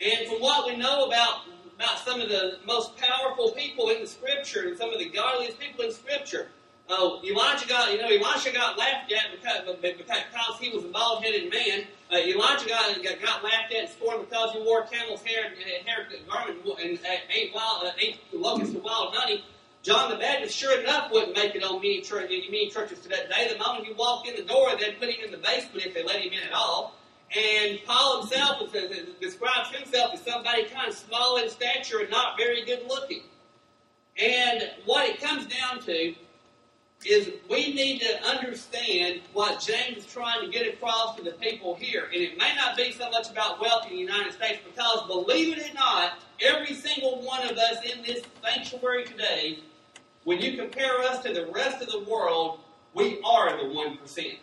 And 0.00 0.28
from 0.28 0.40
what 0.40 0.66
we 0.66 0.76
know 0.76 1.04
about 1.06 1.42
about 1.76 1.98
some 1.98 2.20
of 2.20 2.28
the 2.28 2.58
most 2.66 2.96
powerful 2.96 3.50
people 3.50 3.90
in 3.90 4.00
the 4.00 4.06
Scripture 4.06 4.68
and 4.68 4.78
some 4.78 4.92
of 4.92 4.98
the 4.98 5.10
godliest 5.10 5.60
people 5.60 5.84
in 5.84 5.92
Scripture. 5.92 6.48
Uh, 6.88 7.18
Elijah 7.24 7.66
got, 7.68 7.92
you 7.92 7.98
know, 7.98 8.06
Elisha 8.06 8.52
got 8.52 8.78
laughed 8.78 9.12
at 9.12 9.32
because, 9.32 9.76
because 9.80 10.58
he 10.60 10.70
was 10.70 10.84
a 10.84 10.88
bald-headed 10.88 11.50
man. 11.50 11.82
Uh, 12.12 12.16
Elijah 12.16 12.68
got, 12.68 13.02
got, 13.02 13.20
got 13.20 13.44
laughed 13.44 13.74
at 13.74 13.80
and 13.80 13.88
scorned 13.88 14.24
because 14.28 14.52
he 14.52 14.60
wore 14.60 14.86
camel's 14.86 15.22
hair, 15.22 15.46
and 15.46 15.86
hair 15.86 16.06
garment 16.30 16.58
and 16.80 16.98
ate, 17.34 17.52
wild, 17.52 17.84
uh, 17.84 17.90
ate 17.98 18.20
locusts 18.32 18.74
of 18.74 18.82
wild 18.84 19.14
honey. 19.14 19.44
John 19.86 20.10
the 20.10 20.16
Baptist, 20.16 20.56
sure 20.58 20.80
enough, 20.80 21.12
wouldn't 21.12 21.36
make 21.36 21.54
it 21.54 21.62
on 21.62 21.76
many, 21.76 22.00
church, 22.00 22.28
many 22.28 22.68
churches 22.70 22.98
today. 22.98 23.22
The 23.48 23.56
moment 23.56 23.86
he 23.86 23.92
walked 23.92 24.26
in 24.26 24.34
the 24.34 24.42
door, 24.42 24.70
they'd 24.80 24.98
put 24.98 25.10
him 25.10 25.26
in 25.26 25.30
the 25.30 25.38
basement 25.38 25.86
if 25.86 25.94
they 25.94 26.02
let 26.02 26.16
him 26.16 26.32
in 26.32 26.40
at 26.40 26.52
all. 26.52 26.96
And 27.36 27.78
Paul 27.86 28.22
himself 28.22 28.72
describes 29.20 29.70
himself 29.70 30.14
as 30.14 30.22
somebody 30.22 30.64
kind 30.64 30.88
of 30.88 30.94
small 30.96 31.36
in 31.36 31.48
stature 31.48 32.00
and 32.00 32.10
not 32.10 32.36
very 32.36 32.64
good 32.64 32.82
looking. 32.88 33.22
And 34.20 34.68
what 34.86 35.08
it 35.08 35.20
comes 35.20 35.46
down 35.46 35.80
to 35.82 36.14
is 37.04 37.30
we 37.48 37.72
need 37.72 38.00
to 38.00 38.24
understand 38.24 39.20
what 39.34 39.60
James 39.60 39.98
is 39.98 40.06
trying 40.06 40.40
to 40.40 40.50
get 40.50 40.66
across 40.66 41.14
to 41.14 41.22
the 41.22 41.32
people 41.32 41.76
here. 41.76 42.08
And 42.12 42.22
it 42.22 42.36
may 42.36 42.52
not 42.56 42.76
be 42.76 42.90
so 42.90 43.08
much 43.10 43.30
about 43.30 43.60
wealth 43.60 43.84
in 43.84 43.92
the 43.92 44.00
United 44.00 44.32
States 44.32 44.58
because, 44.66 45.06
believe 45.06 45.56
it 45.56 45.70
or 45.70 45.74
not, 45.74 46.14
every 46.44 46.74
single 46.74 47.22
one 47.22 47.44
of 47.48 47.56
us 47.56 47.84
in 47.84 48.02
this 48.02 48.22
sanctuary 48.42 49.04
today, 49.04 49.60
when 50.26 50.40
you 50.40 50.56
compare 50.56 50.98
us 51.02 51.22
to 51.22 51.32
the 51.32 51.46
rest 51.52 51.80
of 51.80 51.88
the 51.88 52.00
world, 52.00 52.58
we 52.94 53.20
are 53.24 53.56
the 53.56 53.62
1%. 53.62 54.38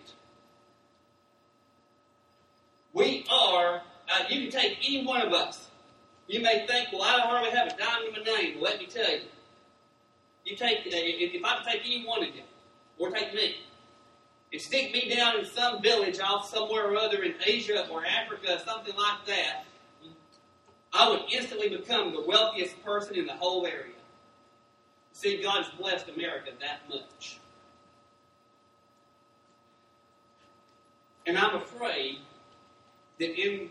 We 2.94 3.26
are, 3.30 3.82
uh, 4.10 4.24
you 4.30 4.44
can 4.44 4.62
take 4.62 4.78
any 4.88 5.06
one 5.06 5.22
of 5.22 5.34
us. 5.34 5.68
You 6.28 6.40
may 6.40 6.66
think, 6.68 6.94
well, 6.94 7.02
I 7.02 7.18
don't 7.18 7.28
hardly 7.28 7.52
have 7.52 7.68
a 7.68 7.78
dime 7.78 8.08
in 8.08 8.14
my 8.14 8.24
name. 8.24 8.62
Let 8.62 8.80
me 8.80 8.86
tell 8.86 9.12
you. 9.12 9.24
You 10.46 10.56
take, 10.56 10.88
uh, 10.88 10.92
if 10.94 11.44
I 11.44 11.70
take 11.70 11.82
any 11.86 12.06
one 12.06 12.24
of 12.24 12.34
you, 12.34 12.44
or 12.98 13.12
take 13.12 13.34
me, 13.34 13.58
and 14.54 14.62
stick 14.62 14.94
me 14.94 15.14
down 15.14 15.40
in 15.40 15.46
some 15.46 15.82
village 15.82 16.18
off 16.22 16.50
somewhere 16.50 16.92
or 16.92 16.96
other 16.96 17.24
in 17.24 17.34
Asia 17.46 17.90
or 17.90 18.06
Africa, 18.06 18.62
something 18.66 18.96
like 18.96 19.26
that, 19.28 19.66
I 20.94 21.10
would 21.10 21.24
instantly 21.30 21.68
become 21.68 22.14
the 22.14 22.22
wealthiest 22.22 22.82
person 22.86 23.18
in 23.18 23.26
the 23.26 23.34
whole 23.34 23.66
area. 23.66 23.93
See, 25.14 25.42
God's 25.42 25.70
blessed 25.80 26.10
America 26.10 26.52
that 26.60 26.82
much. 26.90 27.40
And 31.26 31.38
I'm 31.38 31.56
afraid 31.56 32.18
that 33.20 33.40
in 33.40 33.70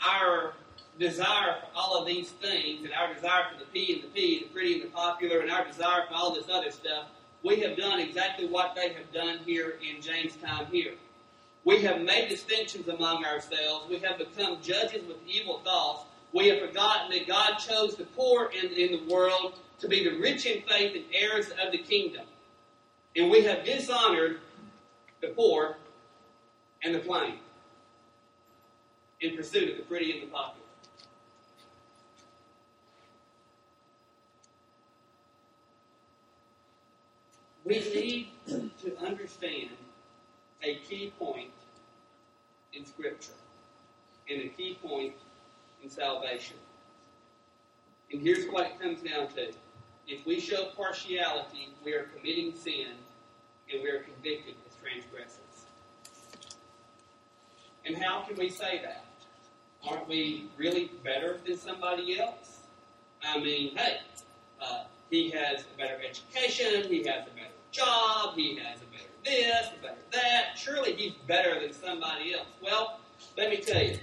our 0.00 0.54
desire 0.98 1.56
for 1.60 1.66
all 1.74 1.98
of 1.98 2.06
these 2.06 2.30
things, 2.30 2.84
and 2.84 2.92
our 2.94 3.12
desire 3.12 3.44
for 3.52 3.58
the 3.58 3.66
P 3.66 3.94
and 3.94 4.04
the 4.04 4.08
P, 4.08 4.40
the 4.40 4.46
pretty 4.46 4.74
and 4.74 4.84
the 4.84 4.86
popular, 4.86 5.40
and 5.40 5.50
our 5.50 5.66
desire 5.66 6.04
for 6.08 6.14
all 6.14 6.32
this 6.32 6.48
other 6.50 6.70
stuff, 6.70 7.08
we 7.42 7.60
have 7.60 7.76
done 7.76 8.00
exactly 8.00 8.46
what 8.46 8.74
they 8.74 8.92
have 8.94 9.12
done 9.12 9.40
here 9.44 9.78
in 9.82 10.00
James' 10.00 10.36
time 10.36 10.66
here. 10.66 10.94
We 11.64 11.82
have 11.82 12.00
made 12.02 12.28
distinctions 12.28 12.88
among 12.88 13.24
ourselves. 13.24 13.88
We 13.88 13.98
have 13.98 14.18
become 14.18 14.58
judges 14.62 15.06
with 15.06 15.16
evil 15.26 15.60
thoughts. 15.64 16.04
We 16.34 16.48
have 16.48 16.58
forgotten 16.58 17.12
that 17.12 17.28
God 17.28 17.58
chose 17.58 17.94
the 17.94 18.04
poor 18.04 18.50
in, 18.50 18.72
in 18.72 18.90
the 18.90 19.14
world 19.14 19.54
to 19.78 19.86
be 19.86 20.02
the 20.02 20.18
rich 20.18 20.46
in 20.46 20.62
faith 20.62 20.96
and 20.96 21.04
heirs 21.14 21.50
of 21.64 21.70
the 21.70 21.78
kingdom. 21.78 22.26
And 23.14 23.30
we 23.30 23.42
have 23.42 23.64
dishonored 23.64 24.40
the 25.20 25.28
poor 25.28 25.76
and 26.82 26.92
the 26.92 26.98
plain 26.98 27.38
in 29.20 29.36
pursuit 29.36 29.70
of 29.70 29.76
the 29.76 29.84
pretty 29.84 30.10
and 30.10 30.22
the 30.22 30.26
popular. 30.26 30.66
We 37.64 37.78
need 37.78 38.28
to 38.82 39.06
understand 39.06 39.70
a 40.64 40.74
key 40.80 41.12
point 41.16 41.50
in 42.72 42.84
Scripture 42.84 43.30
and 44.28 44.42
a 44.42 44.48
key 44.48 44.76
point 44.82 45.14
in 45.84 45.90
salvation. 45.90 46.56
And 48.10 48.20
here's 48.22 48.46
what 48.46 48.66
it 48.66 48.80
comes 48.80 49.02
down 49.02 49.28
to. 49.28 49.52
If 50.06 50.26
we 50.26 50.40
show 50.40 50.70
partiality, 50.76 51.74
we 51.84 51.92
are 51.92 52.04
committing 52.16 52.54
sin 52.54 52.88
and 53.72 53.82
we 53.82 53.88
are 53.90 54.00
convicted 54.00 54.54
as 54.66 54.76
transgressors. 54.82 55.38
And 57.86 57.96
how 57.96 58.22
can 58.22 58.36
we 58.36 58.48
say 58.48 58.80
that? 58.82 59.04
Aren't 59.86 60.08
we 60.08 60.46
really 60.56 60.90
better 61.02 61.38
than 61.46 61.56
somebody 61.56 62.18
else? 62.18 62.60
I 63.22 63.38
mean, 63.38 63.76
hey, 63.76 63.98
uh, 64.60 64.84
he 65.10 65.30
has 65.30 65.64
a 65.74 65.78
better 65.78 65.98
education, 66.02 66.90
he 66.90 66.98
has 66.98 67.26
a 67.26 67.34
better 67.34 67.54
job, 67.70 68.34
he 68.36 68.56
has 68.56 68.80
a 68.80 68.86
better 68.86 69.10
this, 69.24 69.68
a 69.78 69.82
better 69.82 69.96
that. 70.12 70.56
Surely 70.56 70.94
he's 70.94 71.14
better 71.26 71.60
than 71.60 71.72
somebody 71.72 72.34
else. 72.34 72.46
Well, 72.62 73.00
let 73.36 73.50
me 73.50 73.56
tell 73.58 73.82
you, 73.82 73.98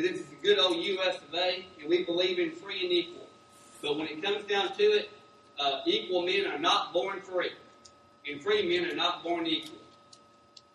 that 0.00 0.12
this 0.12 0.20
is 0.20 0.32
a 0.32 0.42
good 0.42 0.58
old 0.58 0.76
U.S. 0.76 1.16
of 1.16 1.34
A, 1.34 1.66
and 1.80 1.88
we 1.88 2.04
believe 2.04 2.38
in 2.38 2.52
free 2.52 2.82
and 2.82 2.92
equal. 2.92 3.28
But 3.82 3.96
when 3.96 4.06
it 4.06 4.22
comes 4.22 4.44
down 4.44 4.74
to 4.76 4.82
it, 4.82 5.10
uh, 5.58 5.80
equal 5.86 6.24
men 6.24 6.46
are 6.46 6.58
not 6.58 6.92
born 6.92 7.20
free, 7.20 7.52
and 8.28 8.42
free 8.42 8.68
men 8.68 8.90
are 8.90 8.94
not 8.94 9.22
born 9.22 9.46
equal. 9.46 9.78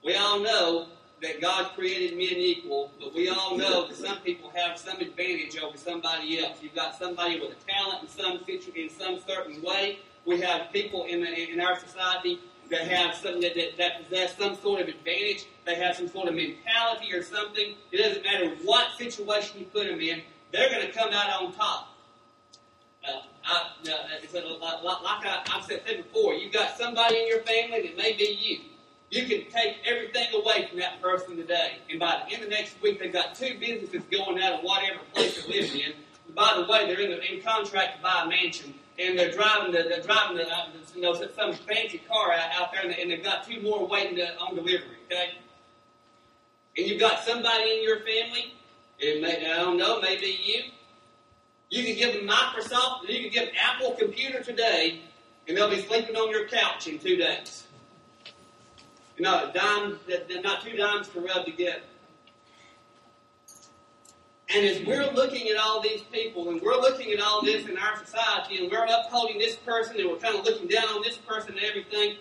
We 0.03 0.15
all 0.15 0.39
know 0.39 0.88
that 1.22 1.41
God 1.41 1.72
created 1.74 2.17
men 2.17 2.38
equal, 2.38 2.91
but 3.00 3.13
we 3.13 3.29
all 3.29 3.58
know 3.58 3.88
that 3.88 3.98
some 3.98 4.17
people 4.20 4.51
have 4.55 4.77
some 4.77 5.00
advantage 5.00 5.58
over 5.58 5.77
somebody 5.77 6.39
else. 6.44 6.58
You've 6.62 6.75
got 6.75 6.96
somebody 6.96 7.39
with 7.39 7.51
a 7.51 7.72
talent 7.72 8.03
in 8.03 8.10
some 8.10 8.39
situ- 8.46 8.74
in 8.75 8.89
some 8.89 9.20
certain 9.25 9.62
way. 9.63 10.00
We 10.25 10.41
have 10.41 10.72
people 10.72 11.05
in 11.05 11.22
the, 11.22 11.51
in 11.51 11.62
our 11.62 11.79
society 11.79 12.39
that 12.69 12.88
have 12.88 13.15
something 13.15 13.41
that, 13.41 13.55
that, 13.55 13.77
that 13.77 14.03
possess 14.03 14.38
some 14.38 14.55
sort 14.55 14.81
of 14.81 14.88
advantage. 14.88 15.45
They 15.65 15.75
have 15.75 15.95
some 15.95 16.07
sort 16.07 16.27
of 16.27 16.36
mentality 16.36 17.13
or 17.13 17.24
something. 17.24 17.75
It 17.91 17.98
doesn't 17.98 18.24
matter 18.24 18.55
what 18.63 18.98
situation 18.98 19.60
you 19.60 19.65
put 19.65 19.88
them 19.88 20.00
in; 20.00 20.22
they're 20.51 20.69
going 20.69 20.86
to 20.86 20.91
come 20.91 21.12
out 21.13 21.41
on 21.41 21.53
top. 21.53 21.89
Uh, 23.07 23.22
I, 23.43 23.69
uh, 23.88 24.84
like, 24.84 25.25
I, 25.25 25.43
I've 25.53 25.63
said 25.65 25.84
before, 25.86 26.34
you've 26.34 26.53
got 26.53 26.75
somebody 26.77 27.17
in 27.19 27.27
your 27.27 27.41
family 27.41 27.88
that 27.88 27.98
may 27.98 28.13
be 28.13 28.38
you 28.41 28.60
you 29.12 29.24
can 29.25 29.51
take 29.51 29.77
everything 29.86 30.27
away 30.34 30.67
from 30.67 30.79
that 30.79 31.01
person 31.01 31.38
today. 31.38 31.77
And 31.89 32.00
by 32.00 32.24
the 32.27 32.34
end 32.34 32.43
of 32.43 32.50
next 32.50 32.81
week, 32.81 33.00
they've 33.00 33.13
got 33.13 33.36
two 33.36 33.57
businesses 33.60 34.01
going 34.12 34.41
out 34.41 34.53
of 34.53 34.60
whatever 34.62 35.00
place 35.13 35.36
they're 35.41 35.62
living 35.62 35.81
in. 35.81 35.93
By 36.34 36.55
the 36.57 36.69
way, 36.69 36.88
they're 36.88 37.00
in, 37.00 37.12
the, 37.12 37.34
in 37.34 37.41
contract 37.41 37.98
to 37.98 38.03
buy 38.03 38.24
a 38.25 38.27
mansion, 38.27 38.74
and 38.99 39.17
they're 39.17 39.31
driving 39.31 39.71
the, 39.71 39.83
they're 39.83 40.01
driving 40.01 40.37
the, 40.37 40.47
uh, 40.47 40.67
you 40.95 41.01
know, 41.01 41.13
some 41.13 41.53
fancy 41.53 42.01
car 42.07 42.31
out, 42.31 42.49
out 42.53 42.71
there, 42.71 42.81
and, 42.81 42.91
they, 42.91 43.01
and 43.01 43.11
they've 43.11 43.23
got 43.23 43.47
two 43.47 43.61
more 43.61 43.87
waiting 43.87 44.15
to, 44.17 44.37
on 44.37 44.55
delivery. 44.55 44.97
Okay, 45.05 45.35
and 46.77 46.87
you've 46.87 46.99
got 46.99 47.23
somebody 47.23 47.77
in 47.77 47.83
your 47.83 47.97
family. 47.97 48.53
It 48.97 49.21
may, 49.21 49.51
I 49.51 49.57
don't 49.57 49.77
know, 49.77 49.99
maybe 49.99 50.37
you. 50.43 50.63
You 51.69 51.83
can 51.83 51.95
give 51.95 52.13
them 52.13 52.27
Microsoft, 52.27 53.09
you 53.09 53.29
can 53.29 53.31
give 53.31 53.49
Apple 53.59 53.95
computer 53.99 54.41
today, 54.41 55.01
and 55.47 55.57
they'll 55.57 55.69
be 55.69 55.81
sleeping 55.81 56.15
on 56.15 56.29
your 56.29 56.47
couch 56.47 56.87
in 56.87 56.99
two 56.99 57.17
days. 57.17 57.65
Not 59.19 59.49
a 59.49 59.53
dime, 59.53 59.99
not 60.43 60.63
two 60.63 60.75
dimes 60.75 61.07
to 61.09 61.21
rub 61.21 61.45
together. 61.45 61.81
And 64.55 64.65
as 64.65 64.81
we're 64.85 65.12
looking 65.12 65.50
at 65.50 65.57
all 65.57 65.81
these 65.81 66.00
people, 66.13 66.47
and 66.47 66.62
we're 66.62 66.79
looking 66.79 67.12
at 67.12 67.19
all 67.19 67.43
this 67.43 67.67
in 67.67 67.77
our 67.77 67.97
society, 67.97 68.63
and 68.63 68.71
we're 68.71 68.85
upholding 68.85 69.38
this 69.38 69.57
person, 69.57 70.00
and 70.00 70.09
we're 70.09 70.15
kind 70.15 70.33
of 70.33 70.45
looking 70.45 70.69
down 70.69 70.85
on 70.85 71.01
this 71.01 71.17
person 71.17 71.57
and 71.57 71.65
everything, 71.65 72.15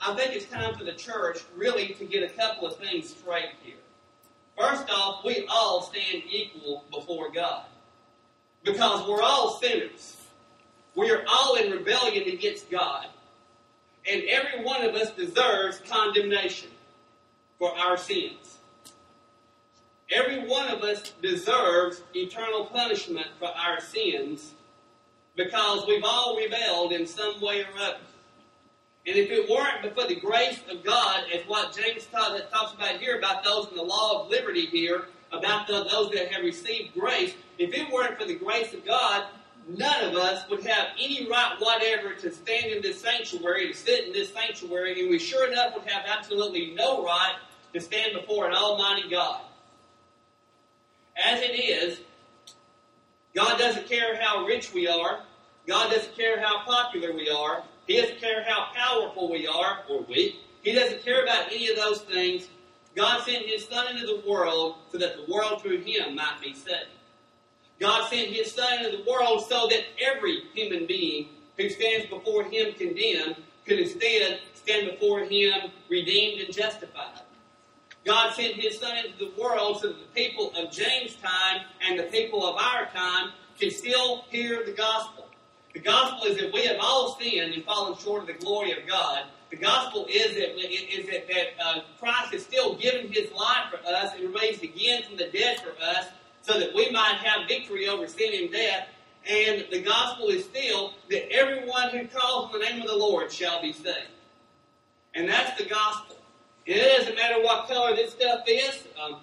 I 0.00 0.14
think 0.14 0.34
it's 0.34 0.46
time 0.46 0.74
for 0.74 0.84
the 0.84 0.94
church 0.94 1.40
really 1.54 1.88
to 1.88 2.06
get 2.06 2.22
a 2.22 2.32
couple 2.34 2.66
of 2.66 2.78
things 2.78 3.14
straight 3.14 3.50
here. 3.62 3.74
First 4.58 4.88
off, 4.88 5.26
we 5.26 5.46
all 5.46 5.82
stand 5.82 6.22
equal 6.26 6.84
before 6.90 7.30
God. 7.30 7.66
Because 8.62 9.06
we're 9.06 9.20
all 9.20 9.60
sinners. 9.60 10.16
We 10.94 11.10
are 11.10 11.22
all 11.28 11.56
in 11.56 11.70
rebellion 11.70 12.30
against 12.30 12.70
God. 12.70 13.08
And 14.10 14.22
every 14.22 14.64
one 14.64 14.82
of 14.84 14.94
us 14.94 15.10
deserves 15.10 15.82
condemnation 15.86 16.70
for 17.58 17.76
our 17.76 17.98
sins. 17.98 18.56
Every 20.10 20.46
one 20.46 20.68
of 20.68 20.82
us 20.82 21.12
deserves 21.22 22.02
eternal 22.14 22.66
punishment 22.66 23.26
for 23.38 23.48
our 23.48 23.80
sins 23.80 24.52
because 25.34 25.86
we've 25.86 26.04
all 26.04 26.36
rebelled 26.36 26.92
in 26.92 27.06
some 27.06 27.40
way 27.40 27.62
or 27.62 27.78
other. 27.80 27.98
And 29.06 29.16
if 29.16 29.30
it 29.30 29.50
weren't 29.50 29.94
for 29.94 30.06
the 30.06 30.16
grace 30.16 30.60
of 30.70 30.84
God, 30.84 31.24
as 31.34 31.42
what 31.46 31.76
James 31.76 32.06
talks 32.06 32.72
about 32.74 33.00
here 33.00 33.18
about 33.18 33.44
those 33.44 33.68
in 33.68 33.76
the 33.76 33.82
law 33.82 34.22
of 34.22 34.30
liberty 34.30 34.66
here, 34.66 35.06
about 35.32 35.66
the, 35.66 35.84
those 35.90 36.10
that 36.12 36.32
have 36.32 36.44
received 36.44 36.94
grace, 36.94 37.34
if 37.58 37.74
it 37.74 37.92
weren't 37.92 38.18
for 38.18 38.26
the 38.26 38.36
grace 38.36 38.72
of 38.72 38.84
God, 38.84 39.24
none 39.68 40.04
of 40.04 40.14
us 40.16 40.48
would 40.48 40.64
have 40.64 40.88
any 40.98 41.28
right 41.28 41.56
whatever 41.58 42.14
to 42.14 42.32
stand 42.32 42.66
in 42.66 42.82
this 42.82 43.00
sanctuary, 43.00 43.68
to 43.68 43.74
sit 43.74 44.06
in 44.06 44.12
this 44.12 44.32
sanctuary, 44.32 45.00
and 45.00 45.10
we 45.10 45.18
sure 45.18 45.50
enough 45.50 45.74
would 45.74 45.88
have 45.88 46.04
absolutely 46.06 46.74
no 46.74 47.04
right 47.04 47.36
to 47.72 47.80
stand 47.80 48.12
before 48.14 48.46
an 48.48 48.54
almighty 48.54 49.08
God. 49.10 49.40
As 51.16 51.40
it 51.40 51.52
is, 51.52 52.00
God 53.34 53.58
doesn't 53.58 53.88
care 53.88 54.20
how 54.20 54.44
rich 54.44 54.72
we 54.72 54.88
are. 54.88 55.20
God 55.66 55.90
doesn't 55.90 56.16
care 56.16 56.40
how 56.40 56.64
popular 56.64 57.12
we 57.12 57.28
are. 57.30 57.62
He 57.86 58.00
doesn't 58.00 58.20
care 58.20 58.44
how 58.46 58.68
powerful 58.74 59.30
we 59.30 59.46
are 59.46 59.80
or 59.88 60.02
weak. 60.02 60.36
He 60.62 60.72
doesn't 60.72 61.04
care 61.04 61.22
about 61.22 61.46
any 61.52 61.68
of 61.68 61.76
those 61.76 62.00
things. 62.02 62.48
God 62.96 63.24
sent 63.24 63.44
His 63.46 63.66
Son 63.66 63.94
into 63.94 64.06
the 64.06 64.22
world 64.26 64.76
so 64.90 64.98
that 64.98 65.16
the 65.16 65.32
world 65.32 65.62
through 65.62 65.82
Him 65.82 66.14
might 66.14 66.40
be 66.40 66.54
saved. 66.54 66.90
God 67.80 68.08
sent 68.08 68.28
His 68.28 68.52
Son 68.52 68.84
into 68.84 68.96
the 68.96 69.04
world 69.10 69.44
so 69.48 69.66
that 69.68 69.84
every 70.00 70.44
human 70.54 70.86
being 70.86 71.28
who 71.56 71.68
stands 71.68 72.06
before 72.06 72.44
Him 72.44 72.72
condemned 72.74 73.36
could 73.66 73.80
instead 73.80 74.40
stand 74.54 74.90
before 74.90 75.24
Him 75.24 75.70
redeemed 75.88 76.40
and 76.40 76.54
justified. 76.54 77.20
God 78.04 78.34
sent 78.34 78.54
His 78.54 78.78
Son 78.78 78.96
into 78.98 79.18
the 79.18 79.40
world 79.40 79.80
so 79.80 79.88
that 79.88 79.98
the 79.98 80.22
people 80.22 80.52
of 80.56 80.70
James' 80.70 81.16
time 81.16 81.62
and 81.88 81.98
the 81.98 82.04
people 82.04 82.46
of 82.46 82.56
our 82.56 82.86
time 82.86 83.32
can 83.58 83.70
still 83.70 84.24
hear 84.28 84.64
the 84.64 84.72
gospel. 84.72 85.26
The 85.72 85.80
gospel 85.80 86.30
is 86.30 86.38
that 86.38 86.52
we 86.52 86.66
have 86.66 86.76
all 86.80 87.16
sinned 87.20 87.54
and 87.54 87.64
fallen 87.64 87.98
short 87.98 88.22
of 88.22 88.26
the 88.28 88.44
glory 88.44 88.72
of 88.72 88.86
God. 88.86 89.22
The 89.50 89.56
gospel 89.56 90.06
is 90.08 90.34
that, 90.34 90.58
is 90.58 91.06
that, 91.06 91.28
that 91.28 91.46
uh, 91.64 91.80
Christ 91.98 92.32
has 92.32 92.42
still 92.42 92.74
given 92.76 93.12
His 93.12 93.30
life 93.32 93.70
for 93.70 93.86
us 93.88 94.12
and 94.18 94.34
raised 94.34 94.62
again 94.62 95.02
from 95.04 95.16
the 95.16 95.28
dead 95.28 95.60
for 95.60 95.72
us 95.82 96.06
so 96.42 96.58
that 96.58 96.74
we 96.74 96.90
might 96.90 97.16
have 97.22 97.48
victory 97.48 97.88
over 97.88 98.06
sin 98.06 98.32
and 98.34 98.52
death. 98.52 98.88
And 99.28 99.64
the 99.70 99.80
gospel 99.80 100.28
is 100.28 100.44
still 100.44 100.92
that 101.08 101.32
everyone 101.32 101.90
who 101.90 102.06
calls 102.06 102.52
on 102.52 102.60
the 102.60 102.66
name 102.66 102.82
of 102.82 102.86
the 102.86 102.96
Lord 102.96 103.32
shall 103.32 103.62
be 103.62 103.72
saved. 103.72 104.08
And 105.14 105.28
that's 105.28 105.60
the 105.60 105.68
gospel. 105.68 106.16
It 106.66 106.98
doesn't 106.98 107.14
matter 107.14 107.42
what 107.42 107.68
color 107.68 107.94
this 107.94 108.12
stuff 108.12 108.40
is. 108.46 108.84
Um, 109.02 109.20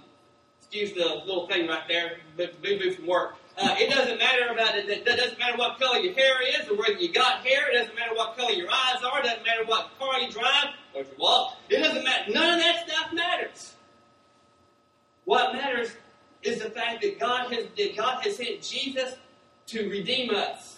excuse 0.59 0.93
the 0.93 1.21
little 1.25 1.47
thing 1.47 1.67
right 1.67 1.83
there, 1.87 2.17
boo 2.37 2.47
boo 2.61 2.91
from 2.91 3.07
work. 3.07 3.35
Uh, 3.57 3.75
it 3.77 3.93
doesn't 3.93 4.17
matter 4.17 4.47
about 4.51 4.75
it. 4.75 4.89
It 4.89 5.05
doesn't 5.05 5.37
matter 5.37 5.57
what 5.57 5.79
color 5.79 5.99
your 5.99 6.13
hair 6.13 6.35
is 6.59 6.69
or 6.69 6.77
whether 6.77 6.93
you 6.93 7.11
got 7.11 7.45
hair. 7.45 7.69
It 7.69 7.77
doesn't 7.77 7.95
matter 7.95 8.15
what 8.15 8.37
color 8.37 8.51
your 8.51 8.69
eyes 8.69 9.03
are. 9.03 9.19
It 9.19 9.23
doesn't 9.23 9.45
matter 9.45 9.65
what 9.65 9.89
car 9.99 10.19
you 10.19 10.31
drive 10.31 10.69
or 10.93 11.01
if 11.01 11.09
you 11.09 11.15
walk. 11.19 11.57
It 11.69 11.79
doesn't 11.79 12.03
matter. 12.03 12.31
None 12.31 12.53
of 12.53 12.59
that 12.59 12.87
stuff 12.87 13.13
matters. 13.13 13.73
What 15.25 15.53
matters 15.53 15.91
is 16.41 16.61
the 16.61 16.69
fact 16.69 17.01
that 17.01 17.19
God 17.19 17.51
has, 17.53 17.65
that 17.77 17.97
God 17.97 18.23
has 18.23 18.37
sent 18.37 18.61
Jesus 18.61 19.15
to 19.67 19.89
redeem 19.89 20.33
us 20.33 20.77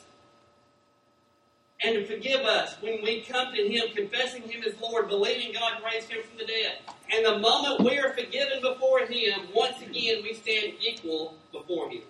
and 1.83 1.95
to 1.95 2.05
forgive 2.05 2.41
us 2.41 2.75
when 2.81 3.01
we 3.03 3.21
come 3.21 3.53
to 3.53 3.67
Him, 3.67 3.93
confessing 3.95 4.43
Him 4.43 4.63
as 4.63 4.79
Lord, 4.81 5.09
believing 5.09 5.53
God 5.53 5.81
raised 5.83 6.09
Him 6.09 6.23
from 6.23 6.37
the 6.37 6.45
dead. 6.45 6.79
And 7.11 7.25
the 7.25 7.39
moment 7.39 7.81
we 7.81 7.97
are 7.99 8.13
forgiven 8.13 8.61
before 8.61 8.99
Him, 9.05 9.41
once 9.53 9.81
again 9.81 10.23
we 10.23 10.33
stand 10.33 10.73
equal 10.81 11.37
before 11.51 11.89
Him. 11.89 12.03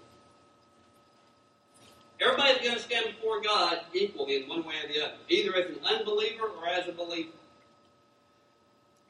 Everybody's 2.22 2.62
going 2.62 2.76
to 2.76 2.82
stand 2.82 3.08
before 3.08 3.42
God 3.42 3.80
equally 3.94 4.44
in 4.44 4.50
one 4.50 4.64
way 4.64 4.76
or 4.84 4.94
the 4.94 5.04
other, 5.04 5.16
either 5.28 5.56
as 5.56 5.66
an 5.66 5.80
unbeliever 5.84 6.46
or 6.46 6.68
as 6.68 6.88
a 6.88 6.92
believer. 6.92 7.32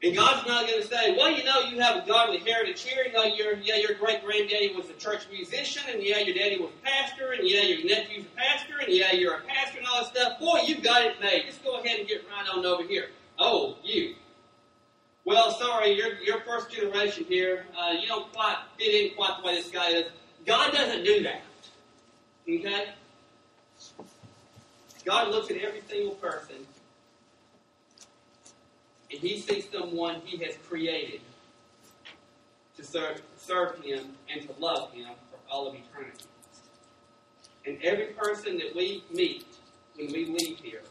And 0.04 0.14
God's 0.14 0.46
not 0.46 0.68
going 0.68 0.82
to 0.82 0.86
say, 0.86 1.16
well, 1.16 1.30
you 1.30 1.42
know, 1.44 1.60
you 1.60 1.80
have 1.80 2.04
a 2.04 2.06
godly 2.06 2.38
heritage 2.38 2.82
here. 2.82 3.04
You 3.06 3.12
know, 3.14 3.24
your, 3.24 3.54
yeah, 3.54 3.76
your 3.76 3.94
great 3.94 4.22
granddaddy 4.22 4.74
was 4.76 4.90
a 4.90 4.92
church 4.92 5.26
musician, 5.32 5.82
and 5.90 6.02
yeah, 6.02 6.18
your 6.18 6.34
daddy 6.34 6.58
was 6.58 6.72
a 6.72 6.86
pastor, 6.86 7.32
and 7.32 7.48
yeah, 7.48 7.62
your 7.62 7.86
nephew's 7.86 8.26
a 8.26 8.36
pastor, 8.36 8.74
and 8.84 8.94
yeah, 8.94 9.12
you're 9.12 9.36
a 9.36 9.40
pastor 9.40 9.78
and 9.78 9.86
all 9.86 10.02
that 10.02 10.14
stuff. 10.14 10.38
Boy, 10.38 10.60
you've 10.66 10.82
got 10.82 11.06
it 11.06 11.18
made. 11.22 11.44
Just 11.46 11.64
go 11.64 11.80
ahead 11.80 12.00
and 12.00 12.06
get 12.06 12.22
right 12.28 12.46
on 12.54 12.66
over 12.66 12.82
here. 12.82 13.08
Oh, 13.38 13.78
you. 13.82 14.16
Well, 15.24 15.52
sorry, 15.52 15.92
you're, 15.92 16.18
you're 16.18 16.42
first 16.42 16.70
generation 16.70 17.24
here. 17.26 17.64
Uh, 17.74 17.92
you 17.92 18.06
don't 18.06 18.30
quite 18.30 18.58
fit 18.78 18.94
in 18.94 19.16
quite 19.16 19.38
the 19.40 19.46
way 19.46 19.54
this 19.54 19.70
guy 19.70 19.88
is. 19.88 20.04
God 20.44 20.70
doesn't 20.72 21.02
do 21.02 21.22
that. 21.22 21.40
Okay? 22.46 22.88
God 25.06 25.28
looks 25.28 25.50
at 25.50 25.56
every 25.56 25.80
single 25.88 26.16
person 26.16 26.56
and 29.14 29.22
he 29.22 29.38
sees 29.38 29.68
someone 29.72 30.20
he 30.24 30.44
has 30.44 30.56
created 30.68 31.20
to 32.76 32.84
serve, 32.84 33.22
serve 33.36 33.78
him 33.84 34.08
and 34.28 34.42
to 34.42 34.52
love 34.58 34.92
him 34.92 35.08
for 35.30 35.38
all 35.48 35.68
of 35.68 35.74
eternity. 35.74 36.24
And 37.64 37.78
every 37.82 38.06
person 38.06 38.58
that 38.58 38.74
we 38.74 39.04
meet 39.12 39.46
when 39.96 40.08
we 40.08 40.26
leave 40.26 40.58
here, 40.58 40.82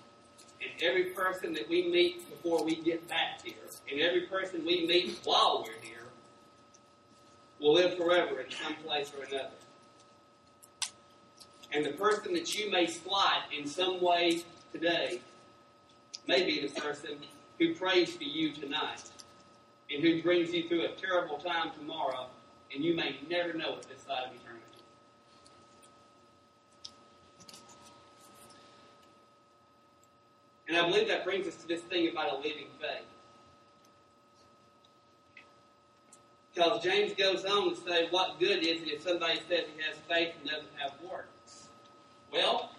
and 0.62 0.82
every 0.82 1.06
person 1.10 1.54
that 1.54 1.68
we 1.68 1.90
meet 1.90 2.30
before 2.30 2.64
we 2.64 2.76
get 2.76 3.06
back 3.10 3.44
here, 3.44 3.56
and 3.92 4.00
every 4.00 4.22
person 4.22 4.64
we 4.66 4.88
meet 4.88 5.20
while 5.26 5.66
we're 5.68 5.82
here, 5.86 6.06
will 7.60 7.74
live 7.74 7.98
forever 7.98 8.40
in 8.40 8.52
some 8.52 8.76
place 8.76 9.12
or 9.18 9.26
another. 9.26 9.50
And 11.74 11.86
the 11.86 11.92
person 11.92 12.34
that 12.34 12.54
you 12.56 12.72
may 12.72 12.88
slight 12.88 13.44
in 13.58 13.68
some 13.68 14.00
way 14.00 14.44
today 14.72 15.20
may 16.26 16.44
be 16.46 16.66
the 16.66 16.80
person 16.80 17.18
who 17.60 17.74
prays 17.76 18.16
for 18.16 18.24
you 18.24 18.52
tonight 18.52 19.04
and 19.92 20.04
who 20.04 20.22
brings 20.22 20.54
you 20.54 20.68
through 20.68 20.86
a 20.86 20.90
terrible 20.90 21.38
time 21.38 21.72
tomorrow, 21.78 22.28
and 22.74 22.84
you 22.84 22.96
may 22.96 23.20
never 23.30 23.54
know 23.54 23.76
it 23.76 23.88
this 23.88 24.02
side 24.02 24.24
of 24.28 24.36
eternity. 24.36 24.64
And 30.68 30.78
I 30.78 30.90
believe 30.90 31.08
that 31.10 31.24
brings 31.24 31.46
us 31.48 31.56
to 31.58 31.68
this 31.68 31.82
thing 31.82 32.10
about 32.10 32.34
a 32.34 32.36
living 32.38 32.68
faith. 32.80 33.06
Because 36.54 36.84
James 36.84 37.14
goes 37.14 37.46
on 37.46 37.76
to 37.76 37.76
say, 37.76 38.08
what 38.12 38.40
good 38.40 38.60
is 38.60 38.82
it 38.84 38.88
if 38.88 39.02
somebody 39.02 39.40
says 39.50 39.66
he 39.76 39.82
has 39.82 39.98
faith 40.08 40.34
and 40.40 40.50
doesn't 40.50 40.70
have 40.78 40.94
works? 41.10 41.68
Well, 42.32 42.72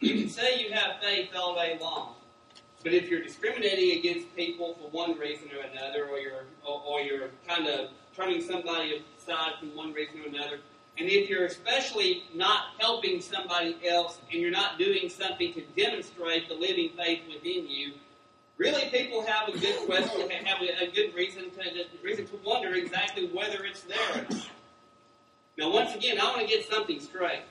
you 0.00 0.20
can 0.20 0.23
say 0.34 0.60
you 0.60 0.72
have 0.72 1.00
faith 1.00 1.30
all 1.36 1.54
day 1.54 1.78
long, 1.80 2.14
but 2.82 2.92
if 2.92 3.08
you're 3.08 3.22
discriminating 3.22 3.98
against 3.98 4.34
people 4.34 4.74
for 4.74 4.90
one 4.90 5.16
reason 5.18 5.48
or 5.56 5.62
another, 5.62 6.06
or 6.06 6.18
you're 6.18 6.44
or, 6.66 6.82
or 6.86 7.00
you're 7.00 7.28
kind 7.46 7.68
of 7.68 7.90
turning 8.16 8.42
somebody 8.42 9.02
aside 9.18 9.52
from 9.60 9.74
one 9.76 9.92
reason 9.92 10.20
or 10.20 10.28
another, 10.28 10.58
and 10.98 11.08
if 11.08 11.28
you're 11.28 11.46
especially 11.46 12.24
not 12.34 12.66
helping 12.78 13.20
somebody 13.20 13.76
else 13.88 14.18
and 14.30 14.40
you're 14.40 14.50
not 14.50 14.78
doing 14.78 15.08
something 15.08 15.52
to 15.54 15.62
demonstrate 15.76 16.48
the 16.48 16.54
living 16.54 16.90
faith 16.96 17.20
within 17.32 17.68
you, 17.68 17.94
really 18.58 18.88
people 18.90 19.24
have 19.26 19.48
a 19.48 19.58
good 19.58 19.86
question, 19.86 20.30
have 20.30 20.60
a, 20.60 20.90
good 20.90 21.14
reason 21.14 21.50
to 21.50 21.84
reason 22.02 22.26
to 22.26 22.38
wonder 22.44 22.74
exactly 22.74 23.28
whether 23.28 23.64
it's 23.64 23.82
there. 23.82 24.26
Now, 25.56 25.70
once 25.70 25.94
again, 25.94 26.18
I 26.20 26.24
want 26.24 26.40
to 26.40 26.46
get 26.46 26.68
something 26.68 27.00
straight. 27.00 27.42